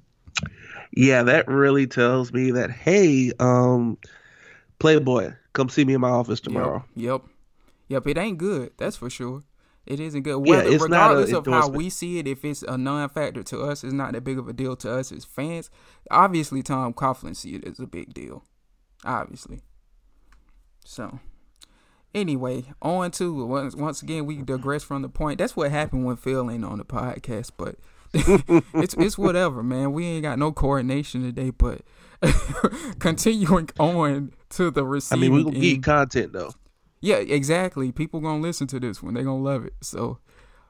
[0.93, 3.99] Yeah, that really tells me that hey, um,
[4.79, 6.85] Playboy, come see me in my office tomorrow.
[6.95, 7.23] Yep,
[7.89, 8.07] yep, yep.
[8.07, 8.71] It ain't good.
[8.77, 9.43] That's for sure.
[9.87, 10.39] It isn't good.
[10.39, 13.93] Whether, yeah, regardless of how we see it, if it's a non-factor to us, it's
[13.93, 15.71] not that big of a deal to us as fans.
[16.11, 18.45] Obviously, Tom Coughlin see it as a big deal.
[19.05, 19.61] Obviously.
[20.85, 21.21] So,
[22.15, 25.39] anyway, on to once once again we digress from the point.
[25.39, 27.53] That's what happened when Phil ain't on the podcast.
[27.57, 27.77] But
[28.75, 29.93] it's it's whatever, man.
[29.93, 31.83] We ain't got no coordination today, but
[32.99, 35.25] continuing on to the receiving.
[35.25, 36.53] I mean, we gonna get content though.
[37.01, 37.93] Yeah, exactly.
[37.93, 39.15] People gonna listen to this one.
[39.15, 39.75] They gonna love it.
[39.83, 40.19] So,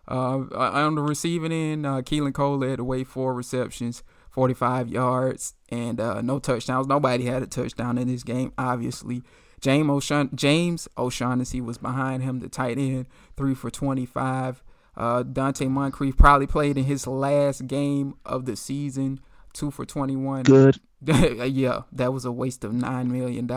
[0.08, 5.54] uh, on the receiving end, uh, Keelan Cole led the way four receptions, 45 yards,
[5.68, 6.86] and uh, no touchdowns.
[6.86, 9.22] Nobody had a touchdown in this game, obviously.
[9.60, 14.62] James James O'Shaughnessy was behind him, the tight end, three for 25.
[14.96, 19.20] Uh, Donte Moncrief probably played in his last game of the season,
[19.56, 20.44] two for 21.
[20.44, 20.80] Good.
[21.02, 23.50] yeah, that was a waste of $9 million.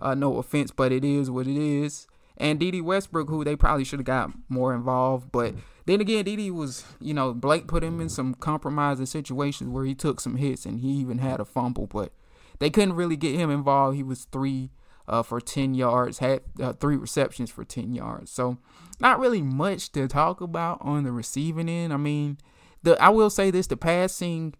[0.00, 2.06] Uh, no offense, but it is what it is.
[2.36, 5.32] And Dede Westbrook, who they probably should have got more involved.
[5.32, 5.54] But
[5.86, 9.94] then again, Dede was, you know, Blake put him in some compromising situations where he
[9.94, 11.86] took some hits and he even had a fumble.
[11.86, 12.12] But
[12.58, 13.96] they couldn't really get him involved.
[13.96, 14.70] He was three
[15.08, 18.30] uh, for 10 yards, had uh, three receptions for 10 yards.
[18.30, 18.58] So,
[19.00, 21.92] not really much to talk about on the receiving end.
[21.92, 22.38] I mean,
[22.82, 24.54] the I will say this: the passing,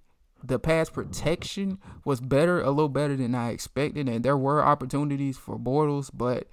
[0.46, 5.36] the pass protection was better, a little better than I expected, and there were opportunities
[5.36, 6.48] for Bortles, but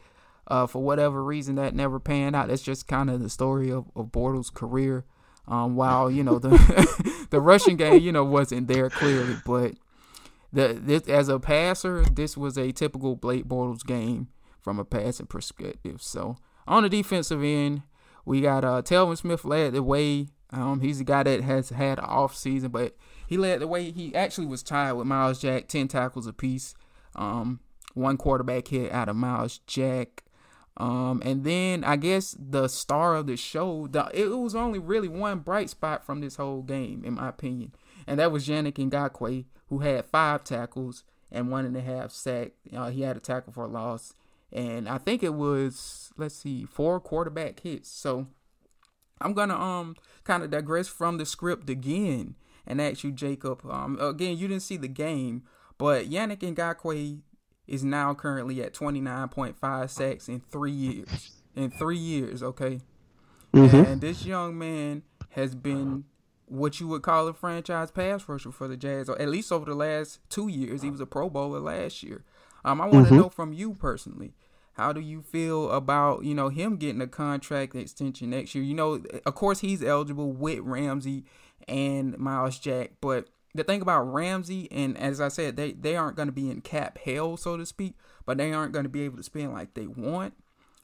[0.47, 2.47] uh, for whatever reason that never panned out.
[2.47, 5.05] That's just kind of the story of, of Bortles' career.
[5.45, 9.73] Um, while you know the the rushing game, you know, wasn't there clearly, but
[10.53, 14.29] the this as a passer, this was a typical Blake Bortles game
[14.61, 16.01] from a passing perspective.
[16.01, 17.81] So on the defensive end,
[18.25, 20.27] we got uh Telvin Smith led the way.
[20.51, 22.95] Um, he's the guy that has had off season, but
[23.33, 23.89] he led the way.
[23.89, 26.75] He actually was tied with Myles Jack, ten tackles apiece.
[27.15, 27.61] Um,
[27.95, 30.23] one quarterback hit out of Myles Jack.
[30.77, 35.07] Um, and then I guess the star of the show, the, it was only really
[35.07, 37.73] one bright spot from this whole game, in my opinion,
[38.05, 42.51] and that was Yannick Ngakoue, who had five tackles and one and a half sack.
[42.71, 44.13] Uh, he had a tackle for a loss,
[44.51, 47.89] and I think it was let's see, four quarterback hits.
[47.89, 48.27] So
[49.19, 52.35] I'm gonna um kind of digress from the script again
[52.65, 53.65] and ask you, Jacob.
[53.69, 55.43] Um, again, you didn't see the game,
[55.77, 57.21] but Yannick Ngakoue
[57.67, 61.31] is now currently at 29.5 sacks in three years.
[61.55, 62.81] In three years, okay.
[63.53, 63.75] Mm-hmm.
[63.75, 66.05] And this young man has been
[66.47, 69.65] what you would call a franchise pass rusher for the Jags, or at least over
[69.65, 70.81] the last two years.
[70.81, 72.23] He was a Pro Bowler last year.
[72.65, 73.21] Um, I want to mm-hmm.
[73.21, 74.33] know from you personally,
[74.73, 78.63] how do you feel about you know him getting a contract extension next year?
[78.63, 81.25] You know, of course he's eligible with Ramsey
[81.67, 86.15] and Myles Jack, but the thing about Ramsey and as I said, they they aren't
[86.15, 87.95] going to be in cap hell, so to speak,
[88.25, 90.33] but they aren't going to be able to spend like they want.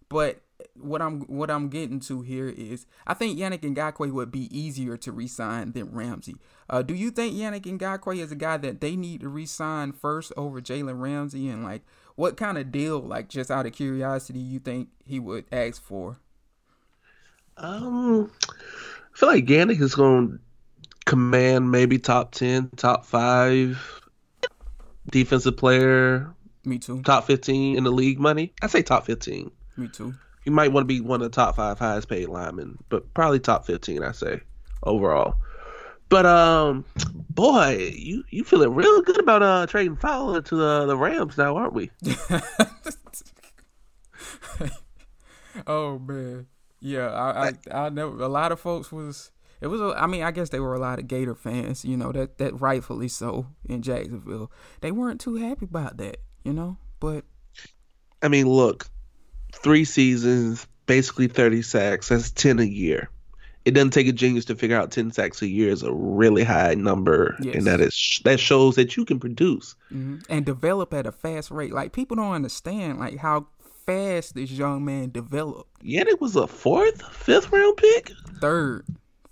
[0.08, 0.42] But
[0.76, 4.98] what I'm what I'm getting to here is I think Yannick Ngakoue would be easier
[4.98, 6.36] to resign than Ramsey.
[6.70, 10.34] Uh, do you think Yannick Ngakoue is a guy that they need to resign first
[10.36, 11.48] over Jalen Ramsey?
[11.50, 11.84] And like,
[12.16, 16.20] what kind of deal, like just out of curiosity, you think he would ask for?
[17.58, 20.40] Um, I feel like Yannick is going
[21.10, 24.02] command maybe top ten, top five
[25.10, 26.32] defensive player.
[26.64, 27.02] Me too.
[27.02, 28.54] Top fifteen in the league money.
[28.62, 29.50] I say top fifteen.
[29.76, 30.14] Me too.
[30.44, 33.40] He might want to be one of the top five highest paid linemen, but probably
[33.40, 34.42] top fifteen, I say,
[34.84, 35.36] overall.
[36.10, 36.86] But um,
[37.30, 41.58] boy, you you feeling real good about uh trading Fowler to the the Rams now,
[41.58, 41.90] aren't we?
[45.66, 46.46] oh man,
[46.80, 47.10] yeah.
[47.10, 47.54] I I,
[47.86, 49.32] I know a lot of folks was.
[49.62, 49.82] It was.
[49.82, 51.84] A, I mean, I guess they were a lot of Gator fans.
[51.84, 54.52] You know that that rightfully so in Jacksonville.
[54.82, 56.18] They weren't too happy about that.
[56.44, 57.26] You know, but
[58.22, 58.88] I mean, look,
[59.54, 62.10] three seasons, basically 30 sacks.
[62.10, 63.10] That's 10 a year.
[63.66, 66.44] It doesn't take a genius to figure out 10 sacks a year is a really
[66.44, 67.56] high number, yes.
[67.56, 70.20] and that is that shows that you can produce mm-hmm.
[70.30, 71.74] and develop at a fast rate.
[71.74, 73.48] Like people don't understand like how
[73.86, 75.70] fast this young man developed.
[75.82, 78.86] Yeah, it was a fourth, fifth round pick, third.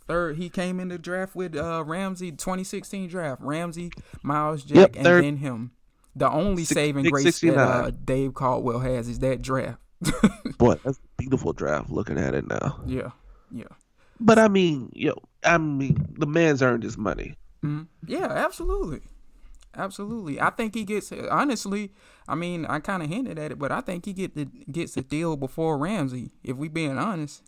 [0.08, 3.42] Third, he came in the draft with uh, Ramsey, 2016 draft.
[3.42, 3.92] Ramsey,
[4.24, 5.72] Myles Jack, yep, and then him.
[6.16, 9.80] The only Six, saving grace that uh, Dave Caldwell has is that draft.
[10.58, 12.82] Boy, that's a beautiful draft looking at it now.
[12.86, 13.12] Yeah,
[13.52, 13.66] yeah.
[14.20, 17.36] But I mean, yo, I mean, the man's earned his money.
[17.64, 17.84] Mm-hmm.
[18.08, 19.02] Yeah, absolutely,
[19.76, 20.40] absolutely.
[20.40, 21.12] I think he gets.
[21.12, 21.92] Honestly,
[22.28, 24.94] I mean, I kind of hinted at it, but I think he get the gets
[24.94, 26.32] the deal before Ramsey.
[26.44, 27.44] If we being honest,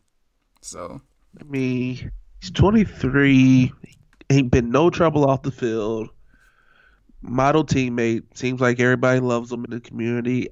[0.62, 1.01] so.
[1.39, 2.12] I mean,
[2.42, 3.72] he's twenty three.
[4.30, 6.10] Ain't been no trouble off the field.
[7.22, 8.24] Model teammate.
[8.36, 10.50] Seems like everybody loves him in the community.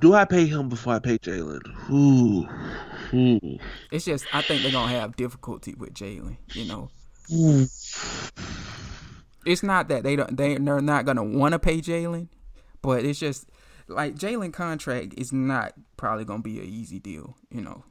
[0.00, 1.60] Do I pay him before I pay Jalen?
[1.90, 2.48] Ooh.
[3.16, 3.58] Ooh.
[3.90, 6.36] It's just I think they're gonna have difficulty with Jalen.
[6.52, 6.90] You know.
[9.44, 12.28] It's not that they don't they they're not gonna want to pay Jalen,
[12.82, 13.48] but it's just
[13.88, 17.36] like Jalen contract is not probably gonna be an easy deal.
[17.50, 17.84] You know,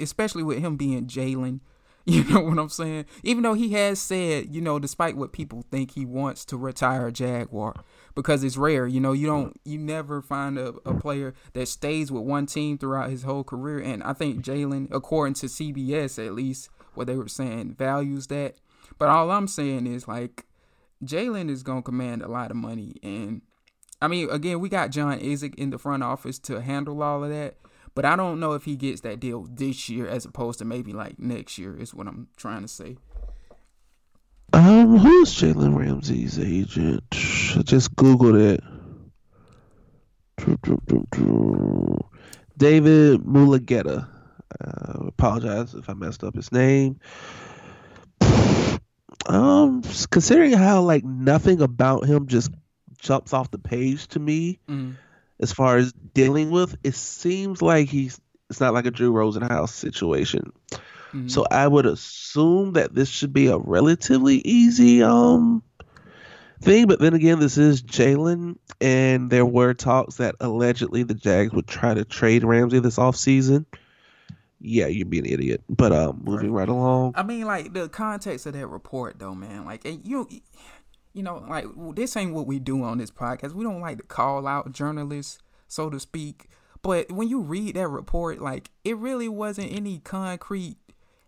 [0.00, 1.60] especially with him being Jalen.
[2.08, 3.06] You know what I'm saying?
[3.24, 7.10] Even though he has said, you know, despite what people think he wants to retire
[7.10, 7.74] Jaguar
[8.14, 8.86] because it's rare.
[8.86, 12.78] You know, you don't, you never find a, a player that stays with one team
[12.78, 13.80] throughout his whole career.
[13.80, 18.54] And I think Jalen, according to CBS at least, what they were saying, values that.
[19.00, 20.46] But all I'm saying is like,
[21.04, 23.42] Jalen is gonna command a lot of money, and
[24.00, 27.30] I mean, again, we got John Isaac in the front office to handle all of
[27.30, 27.56] that.
[27.96, 30.92] But I don't know if he gets that deal this year as opposed to maybe
[30.92, 31.74] like next year.
[31.78, 32.98] Is what I'm trying to say.
[34.52, 37.02] Um, who's Jalen Ramsey's agent?
[37.12, 38.62] I just googled it.
[42.58, 44.06] David Mulugheta.
[44.60, 47.00] Uh, apologize if I messed up his name.
[49.26, 52.50] Um, considering how like nothing about him just
[52.98, 54.96] jumps off the page to me, mm
[55.40, 59.70] as far as dealing with, it seems like he's it's not like a Drew Rosenhaus
[59.70, 60.52] situation.
[60.70, 61.28] Mm-hmm.
[61.28, 65.62] So I would assume that this should be a relatively easy um
[66.60, 66.86] thing.
[66.86, 71.66] But then again, this is Jalen, and there were talks that allegedly the Jags would
[71.66, 73.66] try to trade Ramsey this offseason.
[74.58, 75.62] Yeah, you'd be an idiot.
[75.68, 76.60] But um, moving right.
[76.60, 77.12] right along.
[77.14, 79.64] I mean, like the context of that report, though, man.
[79.64, 80.28] Like, you
[81.16, 81.64] you know, like
[81.94, 83.52] this ain't what we do on this podcast.
[83.52, 86.48] We don't like to call out journalists, so to speak.
[86.82, 90.76] But when you read that report, like it really wasn't any concrete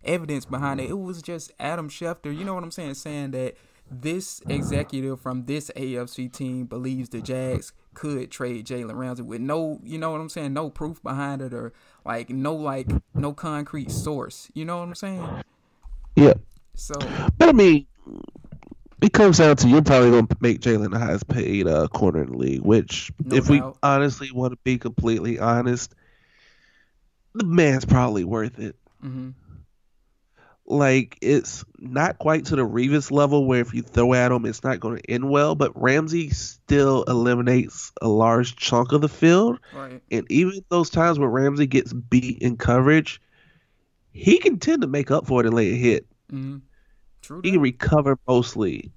[0.04, 0.90] evidence behind it.
[0.90, 3.56] It was just Adam Schefter, you know what I'm saying, saying that
[3.90, 9.80] this executive from this AFC team believes the Jags could trade Jalen Ramsey with no,
[9.82, 11.72] you know what I'm saying, no proof behind it or
[12.04, 14.50] like no like no concrete source.
[14.52, 15.42] You know what I'm saying?
[16.14, 16.34] Yeah.
[16.74, 16.94] So,
[17.38, 17.86] but I mean,
[19.00, 22.22] it comes down to you're probably going to make Jalen the highest paid uh, corner
[22.22, 22.62] in the league.
[22.62, 23.50] Which, no if doubt.
[23.50, 25.94] we honestly want to be completely honest,
[27.34, 28.76] the man's probably worth it.
[29.04, 29.30] Mm-hmm.
[30.70, 34.62] Like it's not quite to the Revis level where if you throw at him, it's
[34.62, 35.54] not going to end well.
[35.54, 40.02] But Ramsey still eliminates a large chunk of the field, right.
[40.10, 43.18] and even those times where Ramsey gets beat in coverage,
[44.12, 46.06] he can tend to make up for it and lay a hit.
[46.30, 46.58] Mm-hmm.
[47.28, 47.42] True.
[47.44, 48.90] He can recover mostly.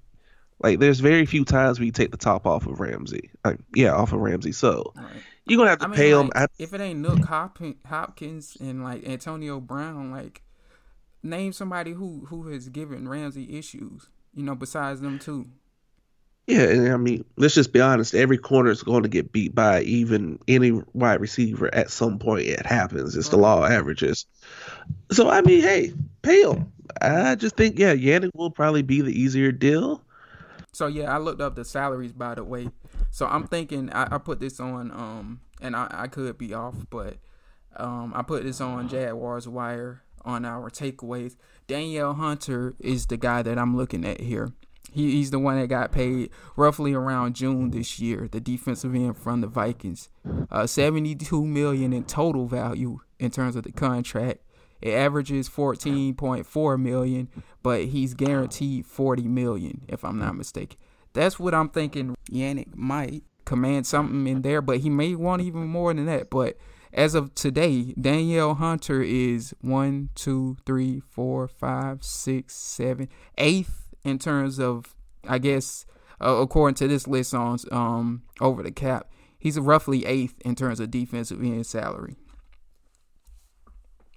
[0.58, 3.28] Like there's very few times where you take the top off of Ramsey.
[3.44, 4.52] Like, yeah, off of Ramsey.
[4.52, 5.06] So right.
[5.44, 6.30] you're gonna have to I pay mean, him.
[6.34, 7.26] Like, if it ain't Nuk
[7.84, 10.40] Hopkins and like Antonio Brown, like
[11.22, 14.08] name somebody who who has given Ramsey issues.
[14.34, 15.48] You know, besides them two.
[16.52, 18.14] Yeah, and I mean, let's just be honest.
[18.14, 22.46] Every corner is going to get beat by even any wide receiver at some point.
[22.46, 23.16] It happens.
[23.16, 24.26] It's the law of averages.
[25.10, 26.70] So I mean, hey, pay him.
[27.00, 30.02] I just think yeah, Yannick will probably be the easier deal.
[30.72, 32.68] So yeah, I looked up the salaries by the way.
[33.10, 36.74] So I'm thinking I, I put this on um and I, I could be off,
[36.90, 37.16] but
[37.76, 41.36] um I put this on Jaguars Wire on our takeaways.
[41.66, 44.52] Danielle Hunter is the guy that I'm looking at here.
[44.92, 48.28] He, he's the one that got paid roughly around June this year.
[48.30, 50.10] The defensive end from the Vikings,
[50.50, 54.40] uh, 72 million in total value in terms of the contract.
[54.82, 57.28] It averages 14.4 million,
[57.62, 60.78] but he's guaranteed 40 million if I'm not mistaken.
[61.14, 62.16] That's what I'm thinking.
[62.30, 66.30] Yannick might command something in there, but he may want even more than that.
[66.30, 66.56] But
[66.92, 74.18] as of today, Danielle Hunter is one, two, three, four, five, six, seven, eighth in
[74.18, 74.94] terms of,
[75.28, 75.86] I guess,
[76.20, 80.80] uh, according to this list on um over the cap, he's roughly eighth in terms
[80.80, 82.16] of defensive end salary.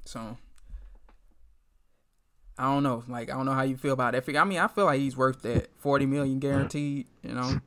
[0.06, 0.38] So
[2.58, 3.04] I don't know.
[3.08, 4.38] Like I don't know how you feel about that.
[4.38, 7.08] I mean, I feel like he's worth that forty million guaranteed.
[7.24, 7.60] You know.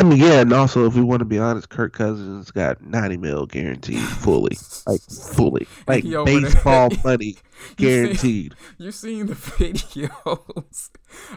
[0.00, 3.16] I mean, yeah, and also if we want to be honest, Kirk Cousins got ninety
[3.16, 7.36] mil guaranteed fully, like fully, like baseball money
[7.76, 8.54] guaranteed.
[8.78, 10.90] You seen, you seen the videos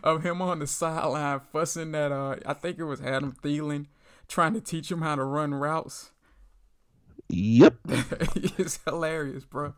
[0.03, 3.87] of him on the sideline fussing at uh, I think it was Adam Thielen,
[4.27, 6.11] trying to teach him how to run routes.
[7.29, 7.77] Yep,
[8.35, 9.73] it's hilarious, bro.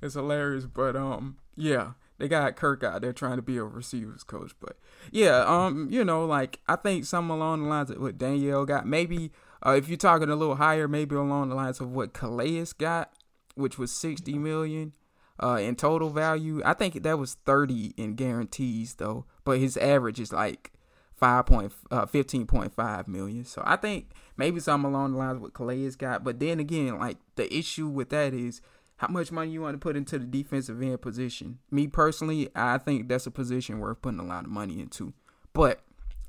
[0.00, 4.22] It's hilarious, but um, yeah, they got Kirk out there trying to be a receivers
[4.22, 4.52] coach.
[4.60, 4.76] But
[5.10, 8.86] yeah, um, you know, like I think something along the lines of what Danielle got.
[8.86, 9.32] Maybe
[9.66, 13.12] uh, if you're talking a little higher, maybe along the lines of what Calais got,
[13.54, 14.92] which was sixty million.
[15.42, 20.20] Uh, in total value, I think that was 30 in guarantees though, but his average
[20.20, 20.70] is like
[21.20, 23.44] five point uh, fifteen point five million.
[23.44, 26.24] So I think maybe something along the lines of what Calais got.
[26.24, 28.60] But then again, like the issue with that is
[29.00, 31.58] how much money you want to put into the defensive end position.
[31.70, 35.14] Me personally, I think that's a position worth putting a lot of money into.
[35.54, 35.80] But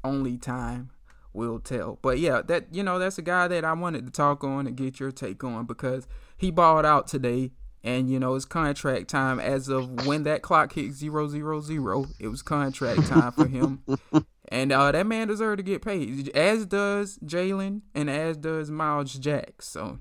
[0.05, 0.89] only time
[1.33, 1.99] will tell.
[2.01, 4.77] But yeah, that you know, that's a guy that I wanted to talk on and
[4.77, 6.07] get your take on because
[6.37, 7.51] he balled out today
[7.83, 12.05] and you know it's contract time as of when that clock hit zero zero zero.
[12.21, 13.83] It was contract time for him,
[14.47, 19.15] and uh, that man deserved to get paid, as does Jalen and as does Myles
[19.15, 19.61] Jack.
[19.61, 19.99] So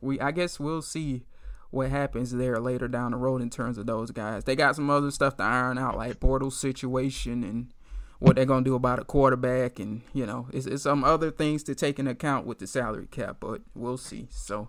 [0.00, 1.24] we, I guess we'll see
[1.72, 4.44] what happens there later down the road in terms of those guys.
[4.44, 7.72] They got some other stuff to iron out, like Bortles situation and
[8.18, 11.62] what they're gonna do about a quarterback, and you know, it's, it's some other things
[11.64, 13.38] to take into account with the salary cap.
[13.40, 14.28] But we'll see.
[14.30, 14.68] So,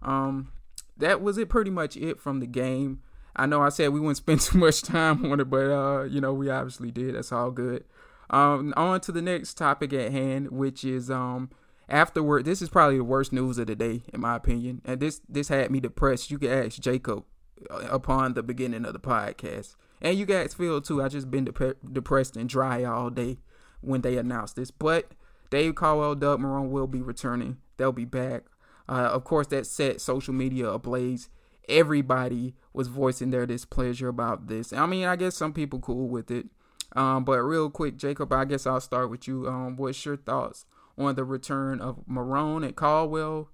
[0.00, 0.52] um,
[0.96, 1.48] that was it.
[1.48, 3.00] Pretty much it from the game.
[3.34, 6.20] I know I said we wouldn't spend too much time on it, but uh, you
[6.20, 7.16] know, we obviously did.
[7.16, 7.84] That's all good.
[8.30, 11.50] Um, on to the next topic at hand, which is um
[11.88, 12.44] afterward.
[12.44, 15.48] This is probably the worst news of the day, in my opinion, and this this
[15.48, 16.30] had me depressed.
[16.30, 17.24] You can ask Jacob
[17.70, 21.02] uh, upon the beginning of the podcast, and you guys feel too.
[21.02, 23.38] I just been dep- depressed and dry all day
[23.80, 25.12] when they announced this, but
[25.50, 27.58] Dave Caldwell, Doug Marrone will be returning.
[27.76, 28.44] They'll be back.
[28.88, 31.28] Uh, of course, that set social media ablaze.
[31.68, 34.72] Everybody was voicing their displeasure about this.
[34.72, 36.46] I mean, I guess some people cool with it.
[36.94, 39.48] Um, but real quick, Jacob, I guess I'll start with you.
[39.48, 40.66] Um, what's your thoughts
[40.96, 43.50] on the return of Marrone and Caldwell?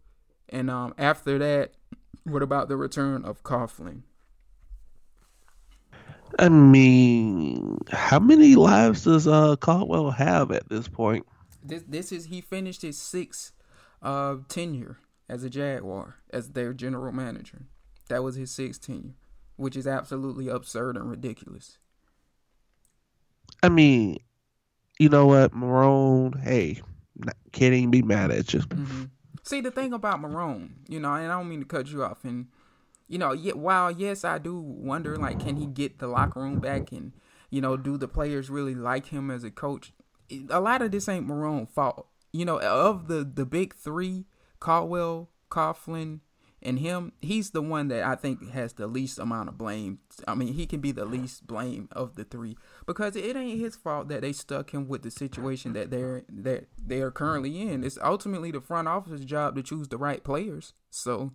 [0.49, 1.73] And um, after that,
[2.25, 4.03] what about the return of Coughlin?
[6.39, 11.27] I mean, how many lives does uh, Caldwell have at this point?
[11.63, 13.53] This this is he finished his sixth
[14.01, 17.67] uh, tenure as a Jaguar as their general manager.
[18.09, 19.15] That was his sixth tenure,
[19.57, 21.79] which is absolutely absurd and ridiculous.
[23.63, 24.19] I mean,
[24.99, 26.41] you know what, Marrone?
[26.43, 26.81] Hey,
[27.53, 28.61] can't even be mad at you.
[28.61, 29.05] Mm-hmm.
[29.43, 32.25] See, the thing about Marrone, you know, and I don't mean to cut you off,
[32.25, 32.47] and
[33.09, 36.61] you know, yet while yes, I do wonder, like, can he get the locker room
[36.61, 37.13] back, and
[37.51, 39.93] you know, do the players really like him as a coach?
[40.51, 42.07] A lot of this ain't Marrone fault.
[42.33, 44.27] You know, of the the big three,
[44.61, 46.21] Caldwell, Coughlin,
[46.63, 49.99] and him, he's the one that I think has the least amount of blame.
[50.29, 52.57] I mean, he can be the least blame of the three
[52.87, 56.67] because it ain't his fault that they stuck him with the situation that they're that
[56.79, 57.83] they are currently in.
[57.83, 60.75] It's ultimately the front office's job to choose the right players.
[60.91, 61.33] So,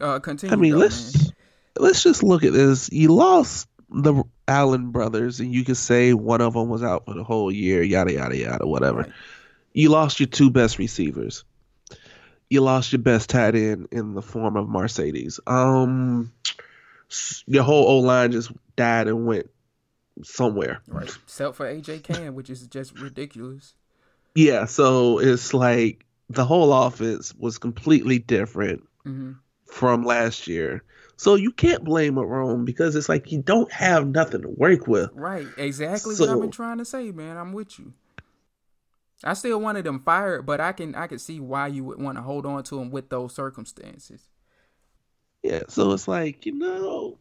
[0.00, 0.56] uh, continue.
[0.56, 1.34] I mean, let's man.
[1.78, 2.90] let's just look at this.
[2.90, 7.12] You lost the Allen brothers, and you could say one of them was out for
[7.12, 7.82] the whole year.
[7.82, 9.00] Yada yada yada, whatever.
[9.00, 9.12] Right.
[9.74, 11.44] You lost your two best receivers
[12.54, 15.40] you lost your best tight end in the form of Marcedes.
[15.46, 16.32] Um,
[17.46, 19.50] your whole O line just died and went
[20.22, 20.80] somewhere.
[20.86, 21.10] Right.
[21.24, 23.74] Except for AJ Cann, which is just ridiculous.
[24.34, 29.32] Yeah, so it's like the whole offense was completely different mm-hmm.
[29.66, 30.82] from last year.
[31.16, 35.10] So you can't blame Marrone because it's like you don't have nothing to work with.
[35.12, 35.46] Right.
[35.56, 37.36] Exactly so, what I've been trying to say, man.
[37.36, 37.92] I'm with you.
[39.24, 42.18] I still wanted him fired, but I can I can see why you would want
[42.18, 44.28] to hold on to him with those circumstances.
[45.42, 47.18] Yeah, so it's like you know,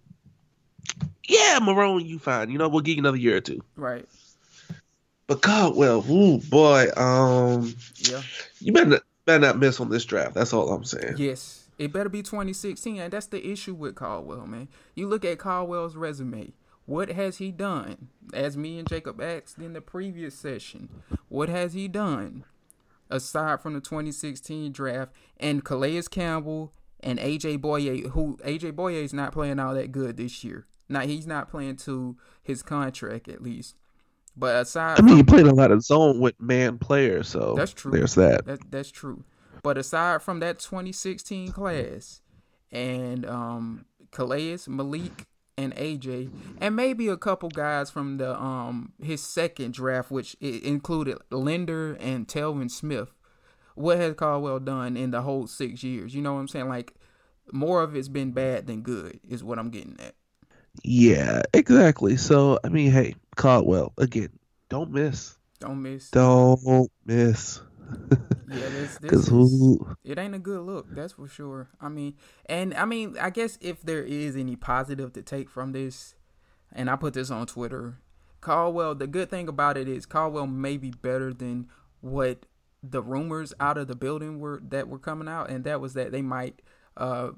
[1.27, 2.49] yeah, Marrone, you fine.
[2.49, 3.61] You know, we'll give you another year or two.
[3.75, 4.05] Right.
[5.27, 8.21] But Caldwell, ooh boy, um, yeah,
[8.59, 10.33] you better not, better not miss on this draft.
[10.33, 11.15] That's all I'm saying.
[11.17, 14.67] Yes, it better be 2016, and that's the issue with Caldwell, man.
[14.95, 16.51] You look at Caldwell's resume.
[16.85, 18.09] What has he done?
[18.33, 20.89] As me and Jacob asked in the previous session,
[21.29, 22.45] what has he done
[23.09, 29.13] aside from the 2016 draft and Calais Campbell and AJ Bouye, who AJ Bouye is
[29.13, 30.65] not playing all that good this year.
[30.89, 33.75] Now he's not playing to his contract at least.
[34.35, 37.53] But aside, I mean, from, he played a lot of zone with man players, so
[37.55, 37.91] that's true.
[37.91, 38.45] There's that.
[38.45, 38.71] that.
[38.71, 39.23] That's true.
[39.61, 42.21] But aside from that 2016 class
[42.71, 45.27] and um, Calais, Malik,
[45.57, 51.17] and AJ, and maybe a couple guys from the um his second draft, which included
[51.29, 53.13] Linder and Telvin Smith.
[53.75, 56.13] What has Caldwell done in the whole six years?
[56.13, 56.69] You know what I'm saying?
[56.69, 56.93] Like
[57.51, 60.15] more of it's been bad than good, is what I'm getting at.
[60.83, 62.17] Yeah, exactly.
[62.17, 64.29] So I mean, hey, Caldwell again.
[64.69, 65.37] Don't miss.
[65.59, 66.09] Don't miss.
[66.09, 67.61] Don't miss
[68.49, 71.69] yeah, this, this is, it ain't a good look, that's for sure.
[71.79, 72.15] I mean,
[72.45, 76.15] and I mean, I guess if there is any positive to take from this,
[76.71, 77.99] and I put this on Twitter,
[78.43, 78.95] Caldwell.
[78.95, 81.67] The good thing about it is Caldwell may be better than
[82.01, 82.45] what
[82.83, 86.11] the rumors out of the building were that were coming out, and that was that
[86.11, 86.61] they might
[86.97, 87.31] uh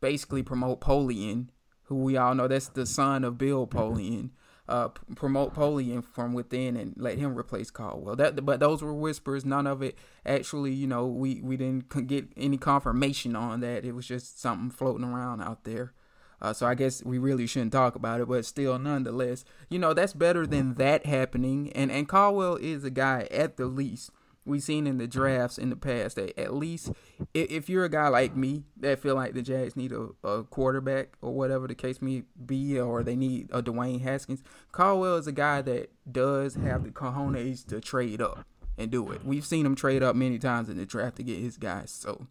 [0.00, 1.48] basically promote Polian,
[1.84, 4.30] who we all know that's the son of Bill Polian
[4.70, 8.16] uh, promote Polian from within and let him replace Caldwell.
[8.16, 9.44] That, but those were whispers.
[9.44, 13.84] None of it actually, you know, we we didn't get any confirmation on that.
[13.84, 15.92] It was just something floating around out there.
[16.40, 19.92] Uh, so I guess we really shouldn't talk about it, but still, nonetheless, you know,
[19.92, 21.70] that's better than that happening.
[21.74, 24.10] And and Caldwell is a guy at the least
[24.44, 26.90] we've seen in the drafts in the past that at least
[27.34, 31.16] if you're a guy like me that feel like the Jags need a, a quarterback
[31.20, 35.32] or whatever the case may be, or they need a Dwayne Haskins, Caldwell is a
[35.32, 38.44] guy that does have the cojones to trade up
[38.78, 39.24] and do it.
[39.24, 41.90] We've seen him trade up many times in the draft to get his guys.
[41.90, 42.26] So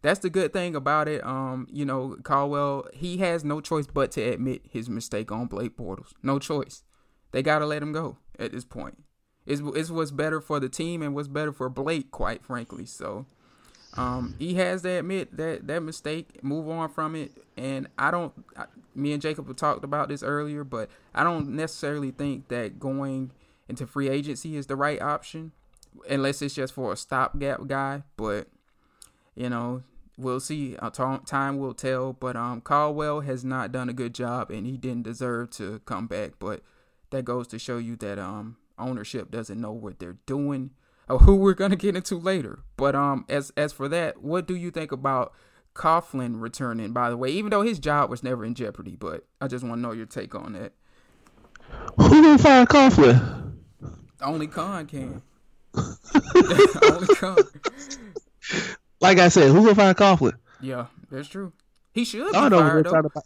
[0.00, 1.24] that's the good thing about it.
[1.24, 5.76] Um, you know, Caldwell, he has no choice but to admit his mistake on Blake
[5.76, 6.12] Bortles.
[6.22, 6.82] No choice.
[7.30, 9.04] They gotta let him go at this point.
[9.46, 12.86] It's, it's what's better for the team and what's better for Blake, quite frankly.
[12.86, 13.26] So
[13.96, 17.32] um, he has to admit that that mistake, move on from it.
[17.56, 21.50] And I don't, I, me and Jacob have talked about this earlier, but I don't
[21.50, 23.32] necessarily think that going
[23.68, 25.52] into free agency is the right option,
[26.08, 28.02] unless it's just for a stopgap guy.
[28.16, 28.48] But
[29.34, 29.82] you know,
[30.16, 30.76] we'll see.
[30.94, 32.12] time will tell.
[32.12, 36.06] But um, Caldwell has not done a good job, and he didn't deserve to come
[36.06, 36.32] back.
[36.38, 36.62] But
[37.10, 40.70] that goes to show you that um, ownership doesn't know what they're doing
[41.08, 42.60] or who we're gonna get into later.
[42.76, 45.32] But um as as for that, what do you think about
[45.74, 49.48] Coughlin returning, by the way, even though his job was never in jeopardy, but I
[49.48, 50.72] just want to know your take on that.
[51.96, 53.54] Who gonna fire Coughlin?
[54.20, 55.22] Only Khan can.
[55.74, 57.38] Only Khan.
[59.00, 60.34] Like I said, who gonna fire Coughlin?
[60.60, 61.52] Yeah, that's true.
[61.92, 62.34] He should.
[62.34, 63.20] I know trying to buy.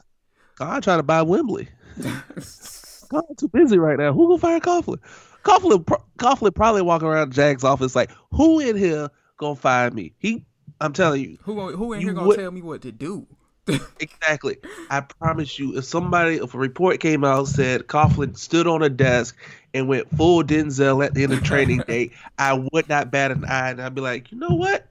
[0.61, 1.69] I'm trying to buy Wembley.
[2.05, 4.13] I'm too busy right now.
[4.13, 4.99] Who gonna fire Coughlin?
[5.47, 5.85] Coughlin,
[6.19, 10.13] Coughlin probably walking around Jag's office like, who in here gonna fire me?
[10.19, 10.45] He,
[10.81, 13.27] I'm telling you, who who in here gonna would, tell me what to do?
[14.01, 14.59] exactly.
[14.91, 18.89] I promise you, if somebody, if a report came out said Coughlin stood on a
[18.89, 19.37] desk
[19.73, 23.45] and went full Denzel at the end of training day, I would not bat an
[23.45, 24.87] eye, and I'd be like, you know what?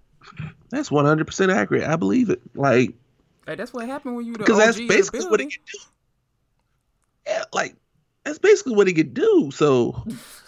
[0.70, 1.84] That's 100 percent accurate.
[1.84, 2.42] I believe it.
[2.54, 2.94] Like,
[3.46, 5.80] hey, that's what happened when you because that's basically what he can do.
[7.28, 7.76] Yeah, like
[8.24, 9.52] that's basically what he could do.
[9.54, 10.06] So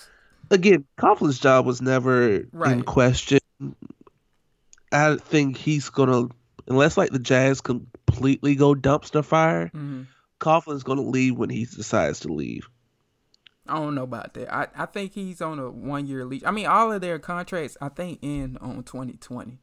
[0.51, 2.71] again, Coughlin's job was never right.
[2.71, 3.39] in question.
[4.91, 6.27] I think he's gonna,
[6.67, 10.03] unless like the Jags completely go dumpster fire, mm-hmm.
[10.39, 12.69] Coughlin's gonna leave when he decides to leave.
[13.67, 14.53] I don't know about that.
[14.53, 16.43] I, I think he's on a one year lease.
[16.45, 19.59] I mean, all of their contracts I think end on 2020.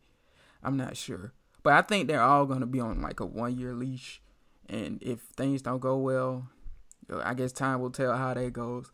[0.62, 1.32] I'm not sure,
[1.62, 4.20] but I think they're all gonna be on like a one year leash.
[4.68, 6.48] And if things don't go well,
[7.22, 8.90] I guess time will tell how that goes.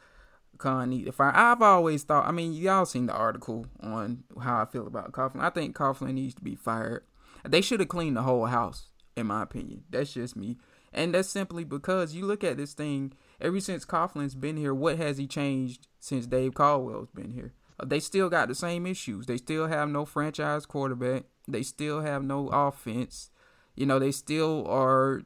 [0.60, 1.34] Khan to fire.
[1.34, 2.26] I've always thought.
[2.26, 5.40] I mean, y'all seen the article on how I feel about Coughlin.
[5.40, 7.04] I think Coughlin needs to be fired.
[7.48, 9.84] They should have cleaned the whole house, in my opinion.
[9.90, 10.58] That's just me,
[10.92, 13.14] and that's simply because you look at this thing.
[13.40, 17.54] Ever since Coughlin's been here, what has he changed since Dave Caldwell's been here?
[17.80, 19.26] Uh, they still got the same issues.
[19.26, 21.24] They still have no franchise quarterback.
[21.48, 23.30] They still have no offense.
[23.74, 25.22] You know, they still are,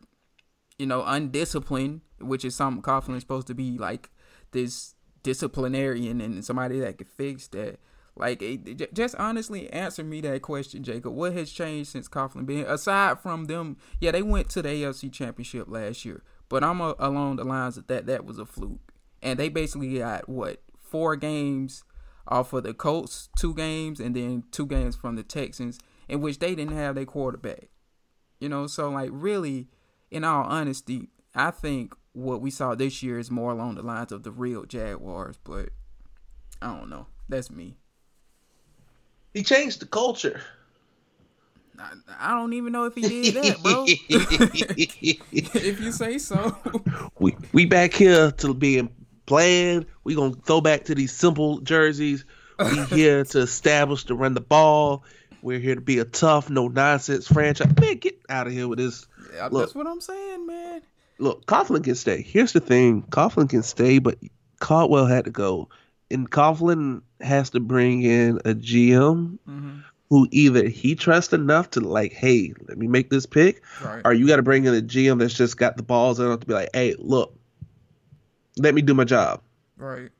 [0.78, 4.10] you know, undisciplined, which is something Coughlin's supposed to be like
[4.52, 4.93] this
[5.24, 7.80] disciplinarian and somebody that could fix that.
[8.16, 8.40] Like,
[8.92, 11.12] just honestly answer me that question, Jacob.
[11.14, 13.76] What has changed since Coughlin being aside from them?
[14.00, 17.76] Yeah, they went to the AFC Championship last year, but I'm a, along the lines
[17.76, 21.82] of that that was a fluke, and they basically got what four games
[22.28, 26.38] off of the Colts, two games, and then two games from the Texans, in which
[26.38, 27.68] they didn't have their quarterback.
[28.38, 29.66] You know, so like really,
[30.12, 34.12] in all honesty, I think what we saw this year is more along the lines
[34.12, 35.70] of the real Jaguars, but
[36.62, 37.06] I don't know.
[37.28, 37.76] That's me.
[39.32, 40.40] He changed the culture.
[41.76, 43.84] I, I don't even know if he did that, bro.
[43.88, 46.56] if you say so.
[47.18, 48.90] We we back here to being
[49.26, 49.86] planned.
[50.04, 52.24] We gonna throw back to these simple jerseys.
[52.60, 55.02] We here to establish to run the ball.
[55.42, 57.74] We're here to be a tough, no nonsense franchise.
[57.80, 59.06] Man, get out of here with this.
[59.34, 60.82] Yeah, Look, that's what I'm saying, man
[61.18, 62.22] look, Coughlin can stay.
[62.22, 64.18] Here's the thing: Coughlin can stay, but
[64.60, 65.68] Caldwell had to go,
[66.10, 69.78] and Coughlin has to bring in a GM mm-hmm.
[70.10, 74.02] who either he trusts enough to like, hey, let me make this pick, right.
[74.04, 76.46] or you got to bring in a GM that's just got the balls enough to
[76.46, 77.36] be like, hey, look,
[78.58, 79.40] let me do my job.
[79.76, 80.10] Right.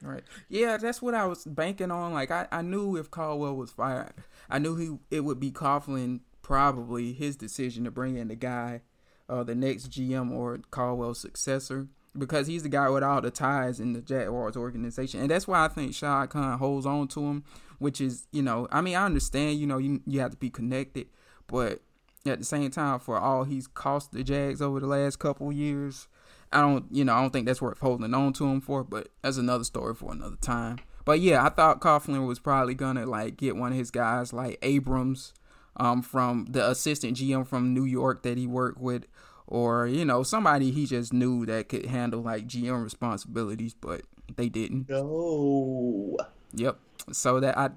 [0.00, 0.22] Right.
[0.48, 2.12] Yeah, that's what I was banking on.
[2.12, 4.12] Like I, I knew if Caldwell was fired,
[4.48, 8.80] I knew he it would be Coughlin probably his decision to bring in the guy
[9.28, 13.80] uh, the next GM or Caldwell's successor because he's the guy with all the ties
[13.80, 15.20] in the Jaguars organization.
[15.20, 17.44] And that's why I think Shad Khan holds on to him,
[17.78, 20.50] which is, you know, I mean, I understand, you know, you, you have to be
[20.50, 21.08] connected,
[21.46, 21.80] but
[22.26, 26.08] at the same time, for all he's cost the Jags over the last couple years,
[26.52, 29.08] I don't, you know, I don't think that's worth holding on to him for, but
[29.22, 30.78] that's another story for another time.
[31.04, 34.58] But yeah, I thought Coughlin was probably gonna like get one of his guys like
[34.60, 35.32] Abrams
[35.76, 39.06] um, from the assistant GM from New York that he worked with,
[39.48, 44.02] or you know somebody he just knew that could handle like GM responsibilities, but
[44.36, 44.88] they didn't.
[44.88, 46.16] No.
[46.54, 46.78] Yep.
[47.12, 47.70] So that I,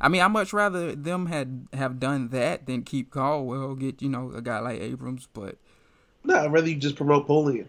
[0.00, 4.08] I mean, I much rather them had have done that than keep Caldwell, get you
[4.08, 5.56] know a guy like Abrams, but.
[6.24, 7.66] Nah, I'd rather you just promote Polian.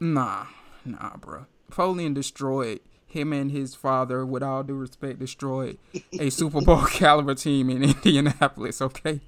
[0.00, 0.46] Nah,
[0.84, 1.46] nah, bro.
[1.70, 5.78] Polian destroyed him and his father, with all due respect, destroyed
[6.18, 8.80] a Super Bowl caliber team in Indianapolis.
[8.80, 9.20] Okay,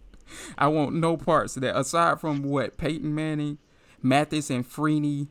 [0.59, 1.77] I want no parts of that.
[1.79, 3.59] Aside from what Peyton Manning,
[4.03, 5.29] Mathis, and Freeney,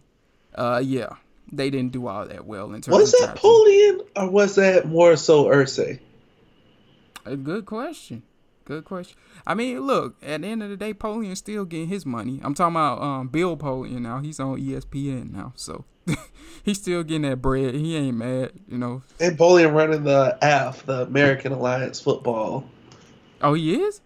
[0.56, 1.16] uh, yeah,
[1.52, 2.88] they didn't do all that well in terms.
[2.88, 2.94] Of.
[2.94, 6.00] Was that Polian or was that more so Irsay?
[7.26, 8.24] A good question.
[8.66, 9.18] Good question.
[9.46, 12.40] I mean, look, at the end of the day, Polian's still getting his money.
[12.44, 14.20] I'm talking about um, Bill Polian now.
[14.20, 15.84] He's on ESPN now, so
[16.64, 17.76] he's still getting that bread.
[17.76, 19.04] He ain't mad, you know.
[19.20, 22.66] And Polian running the AF, the American Alliance Football.
[23.42, 24.00] Oh, he is.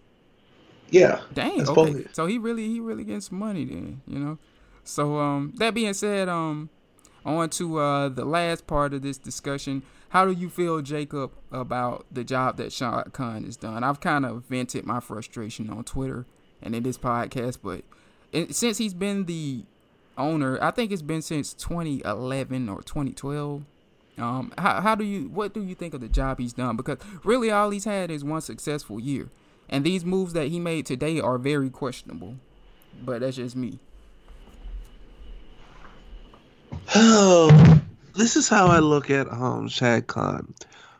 [0.90, 1.20] Yeah.
[1.34, 1.68] Dang.
[1.68, 2.06] Okay.
[2.12, 4.38] So he really, he really getting some money then, you know.
[4.84, 6.70] So um, that being said, um,
[7.24, 9.82] on to uh, the last part of this discussion.
[10.10, 13.84] How do you feel, Jacob, about the job that Shad Khan has done?
[13.84, 16.24] I've kind of vented my frustration on Twitter
[16.62, 17.82] and in this podcast, but
[18.32, 19.64] it, since he's been the
[20.16, 23.62] owner, I think it's been since 2011 or 2012.
[24.16, 26.76] Um, how, how do you, what do you think of the job he's done?
[26.76, 29.28] Because really, all he's had is one successful year,
[29.68, 32.36] and these moves that he made today are very questionable.
[33.04, 33.78] But that's just me.
[36.94, 37.80] Oh,
[38.14, 40.54] this is how I look at um Shad Khan.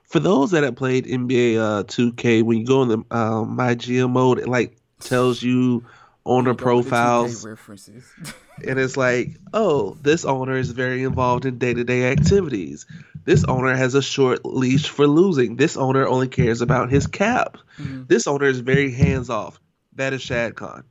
[0.05, 3.75] For those that have played NBA uh, 2K, when you go in the uh, my
[3.75, 5.85] GM mode, it like tells you
[6.29, 7.45] owner profiles,
[8.66, 12.87] and it's like, oh, this owner is very involved in day to day activities.
[13.24, 15.57] This owner has a short leash for losing.
[15.57, 17.59] This owner only cares about his cap.
[17.79, 18.05] Mm-hmm.
[18.07, 19.61] This owner is very hands off.
[19.95, 20.85] That is Shad Khan.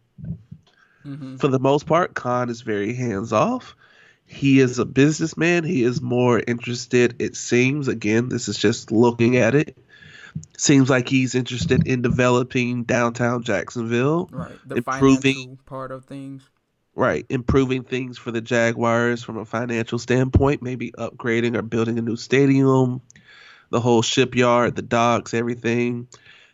[1.05, 1.37] Mm-hmm.
[1.37, 3.75] For the most part, Khan is very hands off.
[4.25, 5.63] He is a businessman.
[5.63, 7.87] He is more interested, it seems.
[7.87, 9.77] Again, this is just looking at it.
[10.57, 14.29] Seems like he's interested in developing downtown Jacksonville.
[14.31, 14.57] Right.
[14.65, 16.43] The improving part of things.
[16.95, 17.25] Right.
[17.29, 22.15] Improving things for the Jaguars from a financial standpoint, maybe upgrading or building a new
[22.15, 23.01] stadium,
[23.69, 26.07] the whole shipyard, the docks, everything.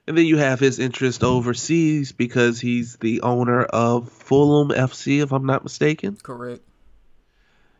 [0.05, 5.31] And then you have his interest overseas because he's the owner of Fulham FC, if
[5.31, 6.17] I'm not mistaken.
[6.21, 6.61] Correct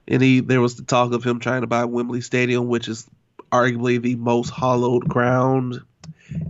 [0.08, 3.08] and he there was the talk of him trying to buy Wembley Stadium, which is
[3.52, 5.82] arguably the most hollowed ground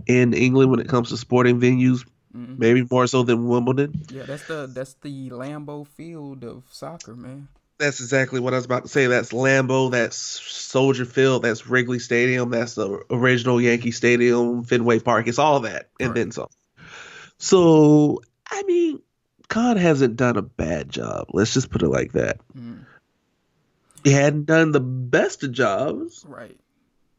[0.06, 2.04] in England when it comes to sporting venues.
[2.34, 2.54] Mm-hmm.
[2.58, 3.94] Maybe more so than Wimbledon.
[4.10, 7.48] Yeah, that's the that's the Lambeau Field of soccer, man.
[7.78, 9.06] That's exactly what I was about to say.
[9.06, 15.28] That's Lambeau, that's Soldier Field, that's Wrigley Stadium, that's the original Yankee Stadium, Fenway Park.
[15.28, 16.14] It's all that, and right.
[16.14, 16.48] then some.
[17.38, 19.00] So, I mean,
[19.48, 21.28] Khan hasn't done a bad job.
[21.32, 22.38] Let's just put it like that.
[22.56, 22.84] Mm
[24.04, 26.24] he hadn't done the best of jobs.
[26.28, 26.58] Right.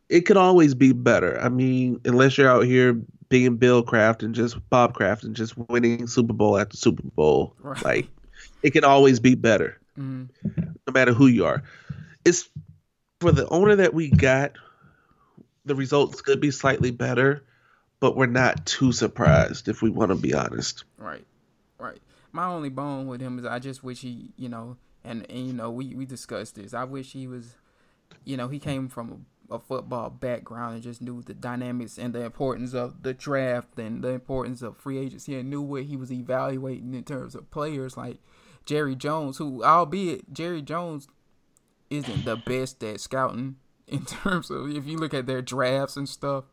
[0.09, 1.39] It could always be better.
[1.41, 5.57] I mean, unless you're out here being Bill Kraft and just Bob Kraft and just
[5.57, 7.55] winning Super Bowl after Super Bowl.
[7.59, 7.83] Right.
[7.83, 8.09] Like,
[8.61, 10.29] it can always be better, mm.
[10.45, 11.63] no matter who you are.
[12.23, 12.49] It's
[13.19, 14.53] for the owner that we got.
[15.65, 17.43] The results could be slightly better,
[17.99, 20.83] but we're not too surprised if we want to be honest.
[20.97, 21.25] Right,
[21.79, 21.97] right.
[22.31, 25.53] My only bone with him is I just wish he, you know, and, and you
[25.53, 26.73] know we we discussed this.
[26.73, 27.55] I wish he was,
[28.23, 29.17] you know, he came from a,
[29.49, 34.03] a, football background and just knew the dynamics and the importance of the draft and
[34.03, 37.97] the importance of free agency and knew what he was evaluating in terms of players
[37.97, 38.17] like
[38.65, 41.07] Jerry Jones, who albeit Jerry Jones
[41.89, 46.09] isn't the best at scouting in terms of if you look at their drafts and
[46.09, 46.45] stuff.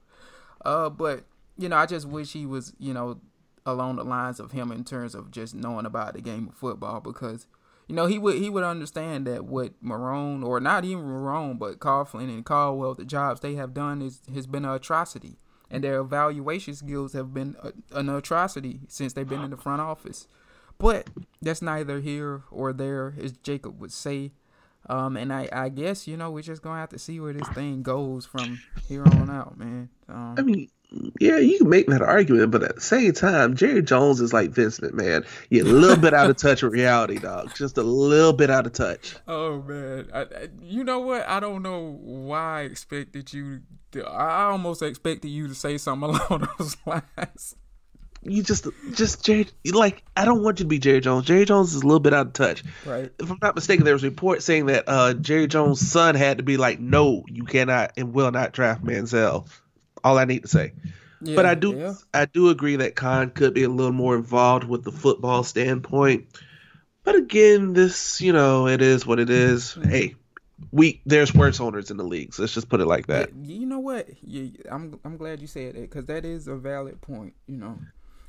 [0.64, 1.24] Uh, but
[1.57, 3.20] you know, I just wish he was, you know,
[3.64, 7.01] along the lines of him in terms of just knowing about the game of football
[7.01, 7.47] because
[7.93, 11.78] you know, he would he would understand that what Marrone or not even Marrone, but
[11.78, 15.36] Coughlin and Caldwell, the jobs they have done is has been an atrocity,
[15.70, 19.82] and their evaluation skills have been a, an atrocity since they've been in the front
[19.82, 20.26] office.
[20.78, 21.11] But
[21.43, 24.32] that's neither here or there, as Jacob would say.
[24.88, 27.49] Um, and I, I guess you know we're just gonna have to see where this
[27.51, 29.90] thing goes from here on out, man.
[30.09, 30.70] Um, I mean,
[31.20, 34.51] yeah, you can make that argument, but at the same time, Jerry Jones is like
[34.51, 35.26] Vince McMahon.
[35.51, 37.55] You're a little bit out of touch with reality, dog.
[37.55, 39.14] Just a little bit out of touch.
[39.26, 41.28] Oh man, I, I, you know what?
[41.28, 43.61] I don't know why I expected you.
[43.93, 47.57] To, I almost expected you to say something along those lines.
[48.24, 51.26] You just, just Jerry, like I don't want you to be Jerry Jones.
[51.26, 52.62] Jerry Jones is a little bit out of touch.
[52.86, 53.11] Right.
[53.18, 56.38] If I'm not mistaken, there was a report saying that uh, Jerry Jones' son had
[56.38, 59.49] to be like, "No, you cannot and will not draft Manziel."
[60.05, 60.72] All I need to say.
[61.20, 61.94] Yeah, but I do yeah.
[62.12, 66.26] I do agree that Khan could be a little more involved with the football standpoint.
[67.05, 69.74] But again, this you know it is what it is.
[69.84, 70.16] Hey,
[70.70, 72.38] we there's worse owners in the leagues.
[72.38, 73.30] Let's just put it like that.
[73.34, 74.09] You know what?
[74.22, 77.34] You, I'm I'm glad you said that because that is a valid point.
[77.46, 77.78] You know,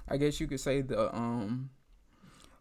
[0.08, 1.70] I guess you could say the um,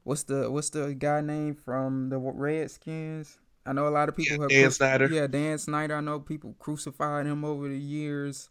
[0.04, 3.38] what's the what's the guy name from the Redskins?
[3.64, 5.06] I know a lot of people yeah, have Dan Snyder.
[5.06, 5.96] Yeah, Dan Snyder.
[5.96, 8.50] I know people crucified him over the years.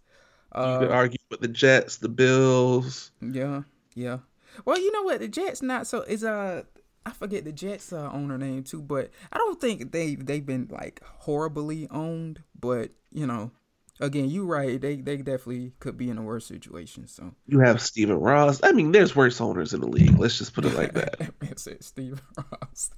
[0.52, 3.12] Uh, you could argue with the Jets, the Bills.
[3.22, 3.64] Yeah,
[3.96, 4.20] yeah.
[4.66, 5.20] Well, you know what?
[5.20, 6.64] The Jets not so is uh
[7.06, 10.68] I forget the Jets uh, owner name too, but I don't think they they've been
[10.70, 12.44] like horribly owned.
[12.60, 13.52] But you know,
[14.00, 14.80] again, you right.
[14.80, 17.08] They they definitely could be in a worse situation.
[17.08, 18.62] So you have Stephen Ross.
[18.64, 20.18] I mean, there's worse owners in the league.
[20.20, 21.34] Let's just put it like that.
[21.40, 22.92] That's it, Stephen Ross.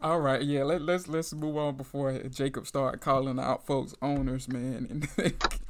[0.00, 0.62] All right, yeah.
[0.62, 4.86] Let, let's let's move on before Jacob start calling out folks owners, man.
[5.18, 5.34] And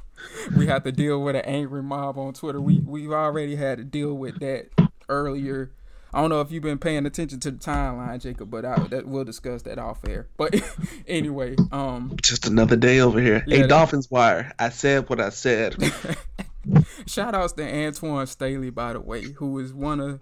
[0.55, 2.61] we have to deal with an angry mob on Twitter.
[2.61, 4.69] We we've already had to deal with that
[5.07, 5.71] earlier
[6.13, 9.07] I don't know if you've been paying attention to the timeline, Jacob, but I, that
[9.07, 10.27] we'll discuss that off air.
[10.37, 10.59] But
[11.07, 13.43] anyway, um, just another day over here.
[13.45, 14.51] Yeah, hey, Dolphins Wire.
[14.57, 15.75] I said what I said.
[17.05, 20.21] Shout outs to Antoine Staley, by the way, who is one of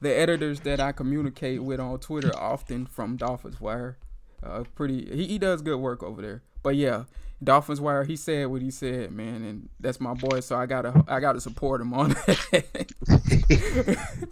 [0.00, 3.96] the editors that I communicate with on Twitter often from Dolphins Wire.
[4.42, 6.42] Uh, pretty, he, he does good work over there.
[6.62, 7.04] But yeah,
[7.42, 10.40] Dolphins Wire, he said what he said, man, and that's my boy.
[10.40, 12.88] So I gotta I gotta support him on that.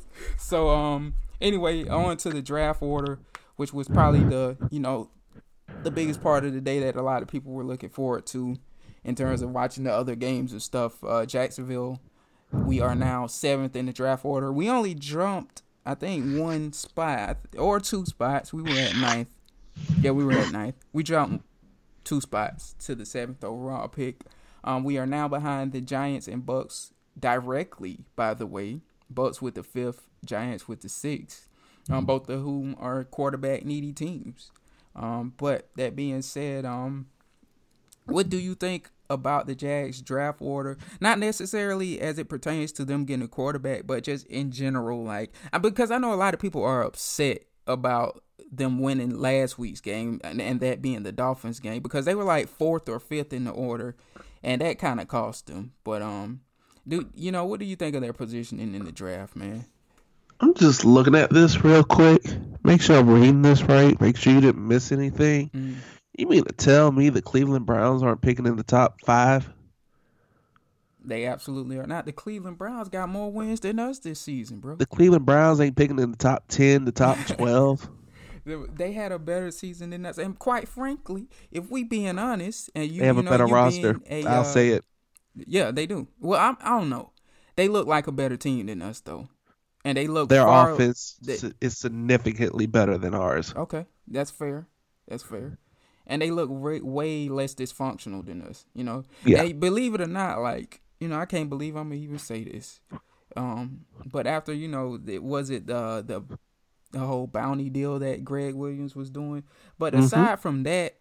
[0.38, 3.20] so um, anyway, on to the draft order,
[3.56, 5.08] which was probably the you know
[5.82, 8.56] the biggest part of the day that a lot of people were looking forward to
[9.04, 11.02] in terms of watching the other games and stuff.
[11.04, 12.00] Uh, Jacksonville,
[12.52, 14.52] we are now seventh in the draft order.
[14.52, 18.52] We only jumped, I think, one spot or two spots.
[18.52, 19.28] We were at ninth.
[20.00, 20.74] Yeah, we were at ninth.
[20.92, 21.44] We jumped
[22.06, 24.22] two spots to the seventh overall pick.
[24.64, 28.80] Um, we are now behind the Giants and Bucs directly, by the way.
[29.12, 31.48] Bucs with the fifth, Giants with the sixth.
[31.88, 34.50] Um, both of whom are quarterback needy teams.
[34.96, 37.06] Um, but that being said, um,
[38.06, 40.78] what do you think about the Jags draft order?
[41.00, 45.32] Not necessarily as it pertains to them getting a quarterback, but just in general, like
[45.60, 50.20] because I know a lot of people are upset about them winning last week's game
[50.22, 53.44] and, and that being the Dolphins game because they were like fourth or fifth in
[53.44, 53.96] the order,
[54.42, 55.72] and that kind of cost them.
[55.84, 56.40] But um,
[56.86, 59.64] do you know what do you think of their positioning in the draft, man?
[60.40, 62.22] I'm just looking at this real quick.
[62.62, 63.98] Make sure I'm reading this right.
[64.00, 65.50] Make sure you didn't miss anything.
[65.50, 65.76] Mm.
[66.16, 69.50] You mean to tell me the Cleveland Browns aren't picking in the top five?
[71.04, 72.04] They absolutely are not.
[72.04, 74.74] The Cleveland Browns got more wins than us this season, bro.
[74.76, 77.88] The Cleveland Browns ain't picking in the top ten, the top twelve.
[78.46, 82.90] They had a better season than us, and quite frankly, if we being honest, and
[82.90, 84.84] you they have you a better roster, i I'll uh, say it.
[85.34, 86.08] Yeah, they do.
[86.20, 87.12] Well, I'm, I don't know.
[87.56, 89.28] They look like a better team than us, though,
[89.84, 93.52] and they look their far, offense they, is significantly better than ours.
[93.56, 94.68] Okay, that's fair.
[95.08, 95.58] That's fair.
[96.06, 98.64] And they look way, way less dysfunctional than us.
[98.74, 99.42] You know, yeah.
[99.42, 102.44] They, believe it or not, like you know, I can't believe I'm gonna even say
[102.44, 102.80] this.
[103.36, 106.38] Um, but after you know, it was it the the
[106.96, 109.44] the whole bounty deal that Gregg Williams was doing.
[109.78, 110.04] But mm-hmm.
[110.04, 110.94] aside from that,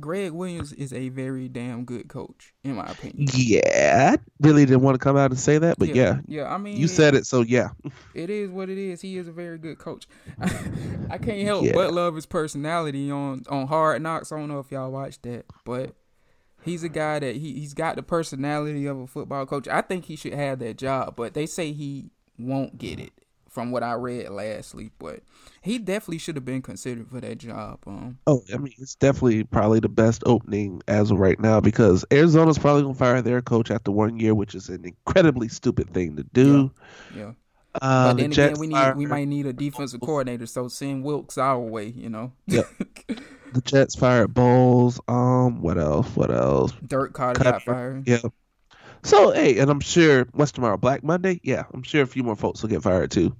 [0.00, 3.28] Gregg Williams is a very damn good coach, in my opinion.
[3.34, 6.44] Yeah, I really didn't want to come out and say that, but yeah, yeah.
[6.44, 7.70] yeah I mean, you said it, so yeah.
[8.14, 9.02] It is what it is.
[9.02, 10.06] He is a very good coach.
[10.40, 11.72] I can't help yeah.
[11.74, 14.32] but love his personality on on Hard Knocks.
[14.32, 15.94] I don't know if y'all watched that, but
[16.62, 19.68] he's a guy that he he's got the personality of a football coach.
[19.68, 23.12] I think he should have that job, but they say he won't get it
[23.52, 25.20] from what I read lastly, but
[25.60, 27.80] he definitely should have been considered for that job.
[27.86, 32.04] Um, oh, I mean, it's definitely probably the best opening as of right now because
[32.10, 36.16] Arizona's probably gonna fire their coach after one year, which is an incredibly stupid thing
[36.16, 36.72] to do.
[37.14, 37.20] Yeah.
[37.20, 37.32] yeah.
[37.74, 41.04] Uh, but then the again, we need we might need a defensive coordinator, so send
[41.04, 42.32] Wilks our way, you know.
[42.46, 42.66] Yep.
[43.52, 45.00] the Jets fired Bowles.
[45.08, 46.08] Um, what else?
[46.14, 46.72] What else?
[46.86, 48.06] Dirk Koetter got fired.
[48.06, 48.18] Yeah.
[49.04, 50.76] So hey, and I'm sure what's tomorrow?
[50.76, 51.40] Black Monday.
[51.42, 53.34] Yeah, I'm sure a few more folks will get fired too.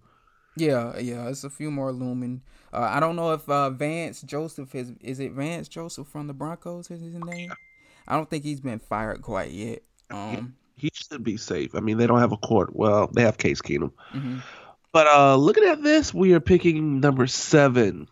[0.57, 2.43] Yeah, yeah, it's a few more looming.
[2.73, 6.35] Uh, I don't know if uh, Vance Joseph is is it Vance Joseph from the
[6.35, 7.53] Broncos is his name.
[8.07, 9.83] I don't think he's been fired quite yet.
[10.11, 11.75] Um, he, he should be safe.
[11.75, 12.75] I mean, they don't have a court.
[12.75, 13.93] Well, they have Case Keenum.
[14.13, 14.39] Mm-hmm.
[14.93, 18.09] But uh, looking at this, we are picking number seven.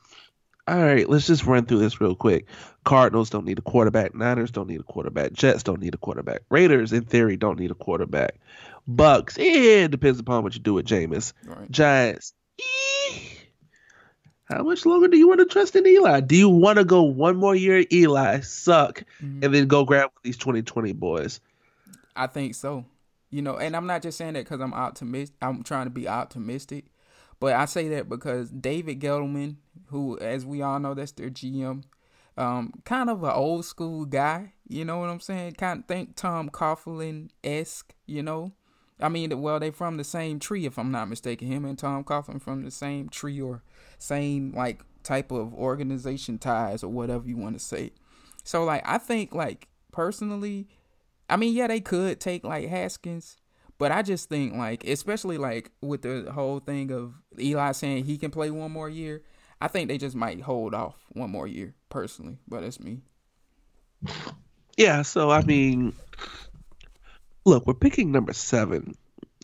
[0.71, 2.47] All right, let's just run through this real quick.
[2.85, 4.15] Cardinals don't need a quarterback.
[4.15, 5.33] Niners don't need a quarterback.
[5.33, 6.43] Jets don't need a quarterback.
[6.49, 8.37] Raiders, in theory, don't need a quarterback.
[8.89, 11.33] Bucs, yeah, it depends upon what you do with Jameis.
[11.45, 11.69] Right.
[11.73, 13.19] Giants, eh,
[14.45, 16.21] how much longer do you want to trust in Eli?
[16.21, 19.43] Do you want to go one more year Eli, suck, mm-hmm.
[19.43, 21.41] and then go grab these 2020 boys?
[22.15, 22.85] I think so.
[23.31, 25.37] You know, and I'm not just saying that because I'm optimistic.
[25.43, 26.85] I'm trying to be optimistic,
[27.41, 31.83] but I say that because David Gettleman, who, as we all know, that's their GM,
[32.37, 35.55] Um, kind of an old school guy, you know what I'm saying?
[35.55, 38.53] Kind of think Tom Coughlin esque, you know.
[39.01, 41.49] I mean, well, they from the same tree, if I'm not mistaken.
[41.49, 43.63] Him and Tom Coughlin from the same tree or
[43.99, 47.93] same like type of organization ties or whatever you want to say.
[48.45, 50.69] So like, I think like personally,
[51.29, 53.37] I mean, yeah, they could take like Haskins,
[53.81, 58.19] but I just think like, especially like with the whole thing of Eli saying he
[58.19, 59.23] can play one more year,
[59.59, 62.37] I think they just might hold off one more year personally.
[62.47, 63.01] But that's me.
[64.77, 65.95] Yeah, so I mean,
[67.47, 68.97] look, we're picking number seven.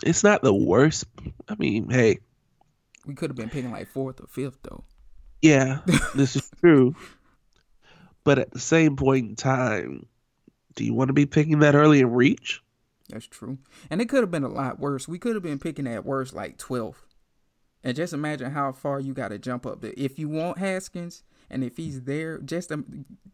[0.04, 1.06] It's not the worst.
[1.48, 2.18] I mean, hey,
[3.06, 4.84] we could have been picking like fourth or fifth though.
[5.40, 5.80] Yeah,
[6.14, 6.94] this is true.
[8.22, 10.04] But at the same point in time,
[10.74, 12.60] do you want to be picking that early in reach?
[13.08, 13.58] That's true.
[13.90, 15.06] And it could have been a lot worse.
[15.06, 17.04] We could have been picking at worst like 12th.
[17.84, 19.84] And just imagine how far you got to jump up.
[19.84, 22.84] If you want Haskins and if he's there, just the,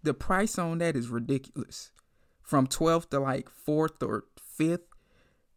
[0.03, 1.93] the price on that is ridiculous.
[2.43, 4.25] From 12th to like 4th or
[4.59, 4.81] 5th,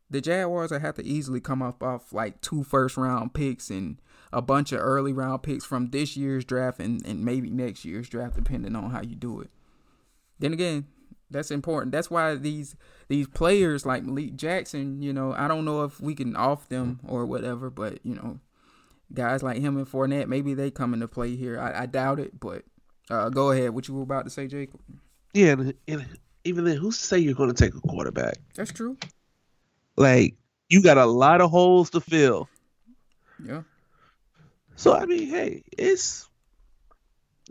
[0.10, 4.00] the Jaguars will have to easily come up off like two first round picks and
[4.32, 8.08] a bunch of early round picks from this year's draft and, and maybe next year's
[8.08, 9.50] draft, depending on how you do it.
[10.40, 10.88] Then again,
[11.30, 11.92] that's important.
[11.92, 12.76] That's why these
[13.08, 17.00] these players like Malik Jackson, you know, I don't know if we can off them
[17.08, 18.40] or whatever, but you know,
[19.14, 21.60] guys like him and Fournette, maybe they come into play here.
[21.60, 22.64] I, I doubt it, but
[23.10, 23.72] uh, go ahead.
[23.72, 24.80] What you were about to say, Jacob?
[25.34, 26.06] Yeah, and, and
[26.44, 28.38] even then, who's to say you're going to take a quarterback?
[28.56, 28.98] That's true.
[29.98, 30.36] Like
[30.70, 32.50] you got a lot of holes to fill.
[33.44, 33.62] Yeah.
[34.76, 36.28] So I mean, hey, it's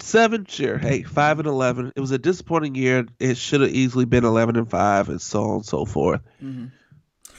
[0.01, 0.47] seven.
[0.47, 1.93] Sure, hey, five and eleven.
[1.97, 3.07] It was a disappointing year.
[3.19, 6.21] It should have easily been eleven and five, and so on and so forth.
[6.43, 6.67] Mm-hmm.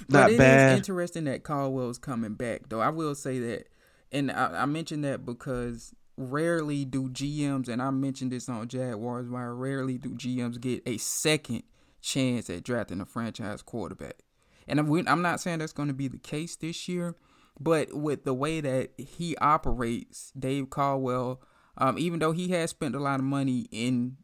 [0.09, 0.77] Not but bad.
[0.77, 2.81] interesting that Caldwell's coming back, though.
[2.81, 3.67] I will say that,
[4.11, 9.29] and I, I mentioned that because rarely do GMs, and I mentioned this on Jaguars,
[9.29, 11.63] why rarely do GMs get a second
[12.01, 14.21] chance at drafting a franchise quarterback.
[14.67, 17.15] And I'm not saying that's going to be the case this year,
[17.59, 21.41] but with the way that he operates, Dave Caldwell,
[21.77, 24.17] um, even though he has spent a lot of money in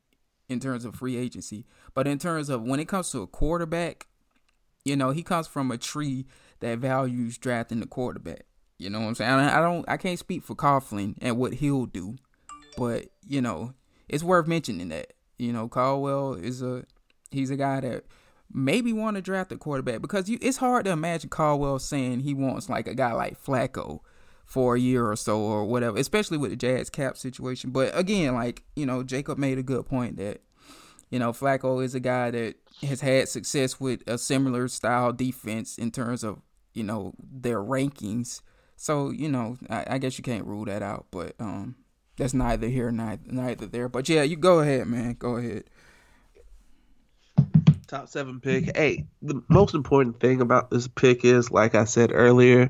[0.50, 4.08] in terms of free agency, but in terms of when it comes to a quarterback,
[4.84, 6.26] you know, he comes from a tree
[6.60, 8.44] that values drafting the quarterback.
[8.78, 9.32] You know what I'm saying?
[9.32, 12.16] I don't, I can't speak for Coughlin and what he'll do,
[12.78, 13.74] but you know,
[14.10, 15.14] it's worth mentioning that.
[15.38, 16.86] You know, Caldwell is a,
[17.32, 18.06] he's a guy that
[18.54, 22.34] maybe want to draft a quarterback because you, it's hard to imagine Caldwell saying he
[22.34, 24.02] wants like a guy like Flacco
[24.52, 27.70] for a year or so or whatever, especially with the Jags cap situation.
[27.70, 30.42] But again, like, you know, Jacob made a good point that,
[31.10, 35.78] you know, Flacco is a guy that has had success with a similar style defense
[35.78, 36.42] in terms of,
[36.74, 38.42] you know, their rankings.
[38.76, 41.76] So, you know, I, I guess you can't rule that out, but um
[42.18, 43.88] that's neither here neither neither there.
[43.88, 45.14] But yeah, you go ahead, man.
[45.14, 45.64] Go ahead
[47.88, 48.76] top seven pick.
[48.76, 52.70] Hey, the most important thing about this pick is, like I said earlier,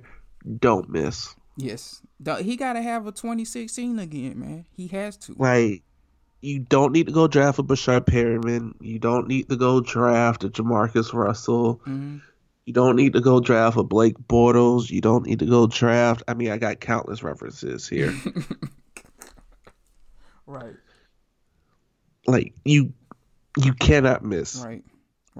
[0.59, 1.35] don't miss.
[1.57, 2.01] Yes,
[2.39, 4.65] he got to have a 2016 again, man.
[4.75, 5.35] He has to.
[5.37, 5.83] Like,
[6.41, 8.73] you don't need to go draft a Breshad Perriman.
[8.79, 11.75] You don't need to go draft a JaMarcus Russell.
[11.81, 12.17] Mm-hmm.
[12.65, 14.89] You don't need to go draft a Blake Bortles.
[14.89, 16.23] You don't need to go draft.
[16.27, 18.13] I mean, I got countless references here.
[20.45, 20.75] right.
[22.27, 22.93] Like you,
[23.57, 24.63] you cannot miss.
[24.63, 24.83] Right.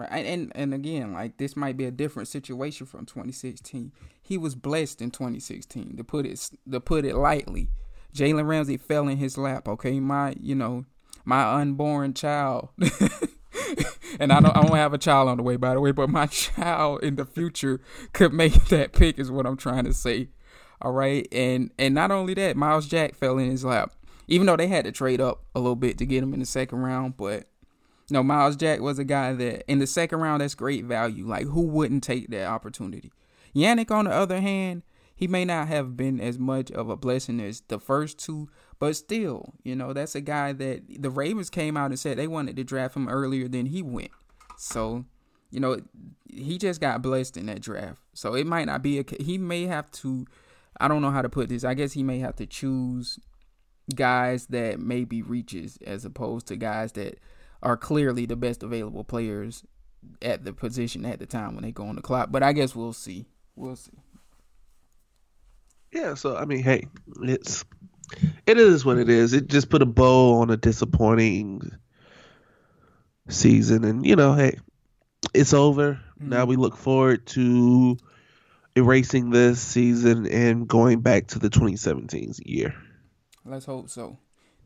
[0.02, 0.26] Right.
[0.26, 3.92] And and again, like this might be a different situation from 2016.
[4.20, 7.70] He was blessed in 2016 to put it to put it lightly.
[8.16, 9.68] Jalen Ramsey fell in his lap.
[9.68, 10.86] Okay, my you know
[11.24, 12.70] my unborn child.
[14.20, 16.10] and I don't I don't have a child on the way by the way, but
[16.10, 17.80] my child in the future
[18.12, 20.30] could make that pick is what I'm trying to say.
[20.82, 23.94] All right, and and not only that, Myles Jack fell in his lap.
[24.28, 26.46] Even though they had to trade up a little bit to get him in the
[26.46, 27.51] second round, but
[28.10, 31.26] no, Myles Jack was a guy that in the second round that's great value.
[31.26, 33.12] Like who wouldn't take that opportunity?
[33.56, 34.84] Yannick, on the other hand,
[35.16, 38.50] he may not have been as much of a blessing as the first two,
[38.80, 42.28] but still, you know, that's a guy that the Ravens came out and said they
[42.28, 44.12] wanted to draft him earlier than he went.
[44.58, 45.06] So,
[45.52, 45.80] you know,
[46.28, 48.02] he just got blessed in that draft.
[48.14, 50.26] So it might not be a he may have to
[50.80, 51.64] I don't know how to put this.
[51.64, 53.20] I guess he may have to choose
[53.94, 57.20] guys that may be reaches as opposed to guys that
[57.64, 59.64] are clearly the best available players
[60.22, 62.30] at the position at the time when they go on the clock.
[62.32, 63.26] But I guess we'll see.
[63.56, 63.92] We'll see.
[65.92, 66.88] Yeah, so I mean, hey,
[67.22, 67.66] it's
[68.46, 69.34] it is what it is.
[69.34, 71.72] It just put a bow on a disappointing
[73.30, 74.58] season, and you know, hey,
[75.34, 75.94] it's over.
[75.94, 76.30] Mm-hmm.
[76.30, 77.98] Now we look forward to
[78.76, 82.74] erasing this season and going back to the 2017 year.
[83.46, 84.18] Let's hope so.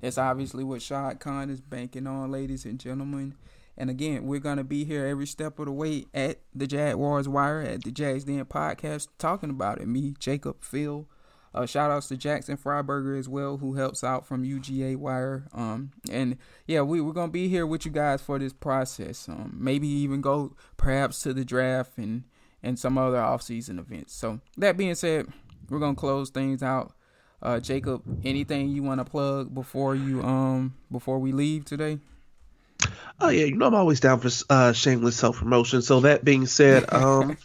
[0.06, 3.36] It's obviously what Shad Khan is banking on, ladies and gentlemen.
[3.78, 7.62] And again, we're gonna be here every step of the way at the Jaguars Wire
[7.62, 9.88] at the Jags Den podcast talking about it.
[9.88, 11.08] Me, Jacob, Phil.
[11.54, 15.48] Uh, shout outs to Jackson Freiberger as well, who helps out from UGA Wire.
[15.54, 16.38] Um, and
[16.68, 19.28] yeah, we, we're gonna be here with you guys for this process.
[19.28, 22.24] Um, maybe even go perhaps to the draft and
[22.62, 24.14] and some other off-season events.
[24.14, 25.28] So that being said,
[25.70, 26.94] we're gonna close things out.
[27.42, 32.00] Uh, Jacob, anything you want to plug before you um before we leave today?
[33.20, 35.82] Oh yeah, you know I'm always down for uh, shameless self promotion.
[35.82, 37.38] So that being said, um,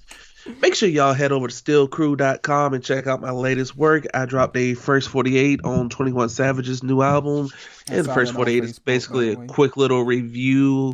[0.60, 4.06] make sure y'all head over to stillcrew.com and check out my latest work.
[4.14, 7.50] I dropped a first 48 on 21 Savage's new album,
[7.88, 10.92] and the first 48 is basically a quick little review.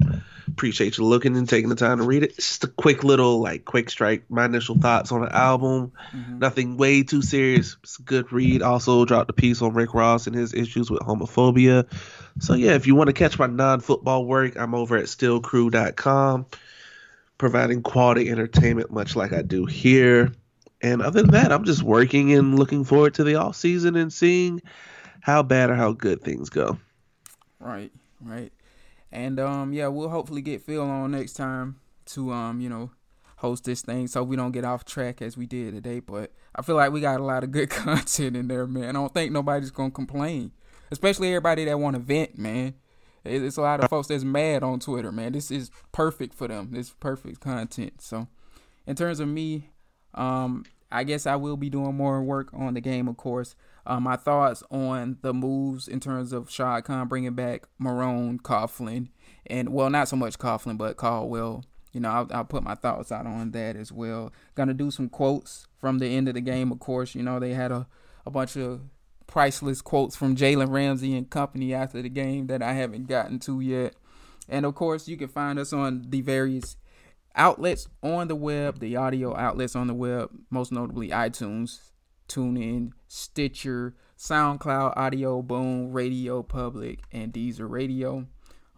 [0.49, 2.31] Appreciate you looking and taking the time to read it.
[2.39, 4.31] It's just a quick little like quick strike.
[4.31, 5.93] My initial thoughts on the album.
[6.13, 6.39] Mm-hmm.
[6.39, 7.77] Nothing way too serious.
[7.83, 8.63] It's a good read.
[8.63, 11.87] Also dropped a piece on Rick Ross and his issues with homophobia.
[12.39, 16.47] So yeah, if you want to catch my non-football work, I'm over at stillcrew.com,
[17.39, 20.33] providing quality entertainment much like I do here.
[20.83, 24.13] And other than that, I'm just working and looking forward to the off season and
[24.13, 24.61] seeing
[25.21, 26.79] how bad or how good things go.
[27.59, 28.53] Right, right.
[29.11, 32.91] And um yeah, we'll hopefully get Phil on next time to um, you know,
[33.39, 36.01] host this thing so we don't get off track as we did today.
[36.01, 38.91] But I feel like we got a lot of good content in there, man.
[38.91, 40.53] I don't think nobody's gonna complain
[40.91, 42.75] especially everybody that want to vent, man.
[43.29, 45.33] It's a lot of folks that's mad on Twitter, man.
[45.33, 46.71] This is perfect for them.
[46.73, 48.01] This perfect content.
[48.01, 48.29] So,
[48.87, 49.71] in terms of me,
[50.15, 53.55] um, I guess I will be doing more work on the game, of course.
[53.85, 59.09] Uh, my thoughts on the moves in terms of Shad Khan bringing back Marrone, Coughlin,
[59.47, 61.65] and well, not so much Coughlin, but Caldwell.
[61.93, 64.33] You know, I'll, I'll put my thoughts out on that as well.
[64.55, 67.15] Gonna do some quotes from the end of the game, of course.
[67.15, 67.87] You know, they had a,
[68.25, 68.81] a bunch of
[69.27, 73.61] priceless quotes from Jalen Ramsey and company after the game that I haven't gotten to
[73.61, 73.95] yet.
[74.49, 76.77] And of course, you can find us on the various
[77.35, 81.91] outlets on the web, the audio outlets on the web, most notably iTunes,
[82.29, 88.27] TuneIn, Stitcher, SoundCloud, Audio Boom, Radio Public, and Deezer Radio.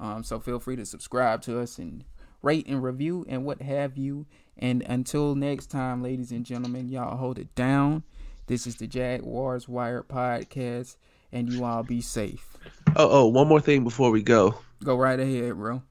[0.01, 2.05] Um, so feel free to subscribe to us and
[2.43, 4.27] rate and review and what have you.
[4.57, 8.03] And until next time, ladies and gentlemen, y'all hold it down.
[8.49, 10.97] This is the Jaguars Wired podcast,
[11.31, 12.57] and you all be safe.
[12.97, 14.55] Oh, oh, one more thing before we go.
[14.83, 15.83] Go right ahead, bro.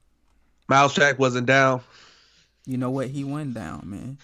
[0.66, 1.82] Myles Jack wasn't down.
[2.66, 3.10] You know what?
[3.10, 4.18] He went down, man.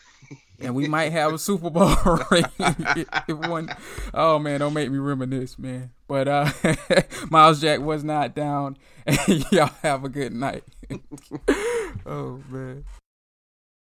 [0.59, 1.95] And we might have a Super Bowl
[2.33, 3.71] ring if one.
[4.13, 5.93] Oh man, don't make me reminisce, man.
[6.09, 6.51] But uh
[7.31, 8.77] Myles Jack was not down.
[9.07, 10.65] And y'all have a good night.
[12.05, 12.85] oh man.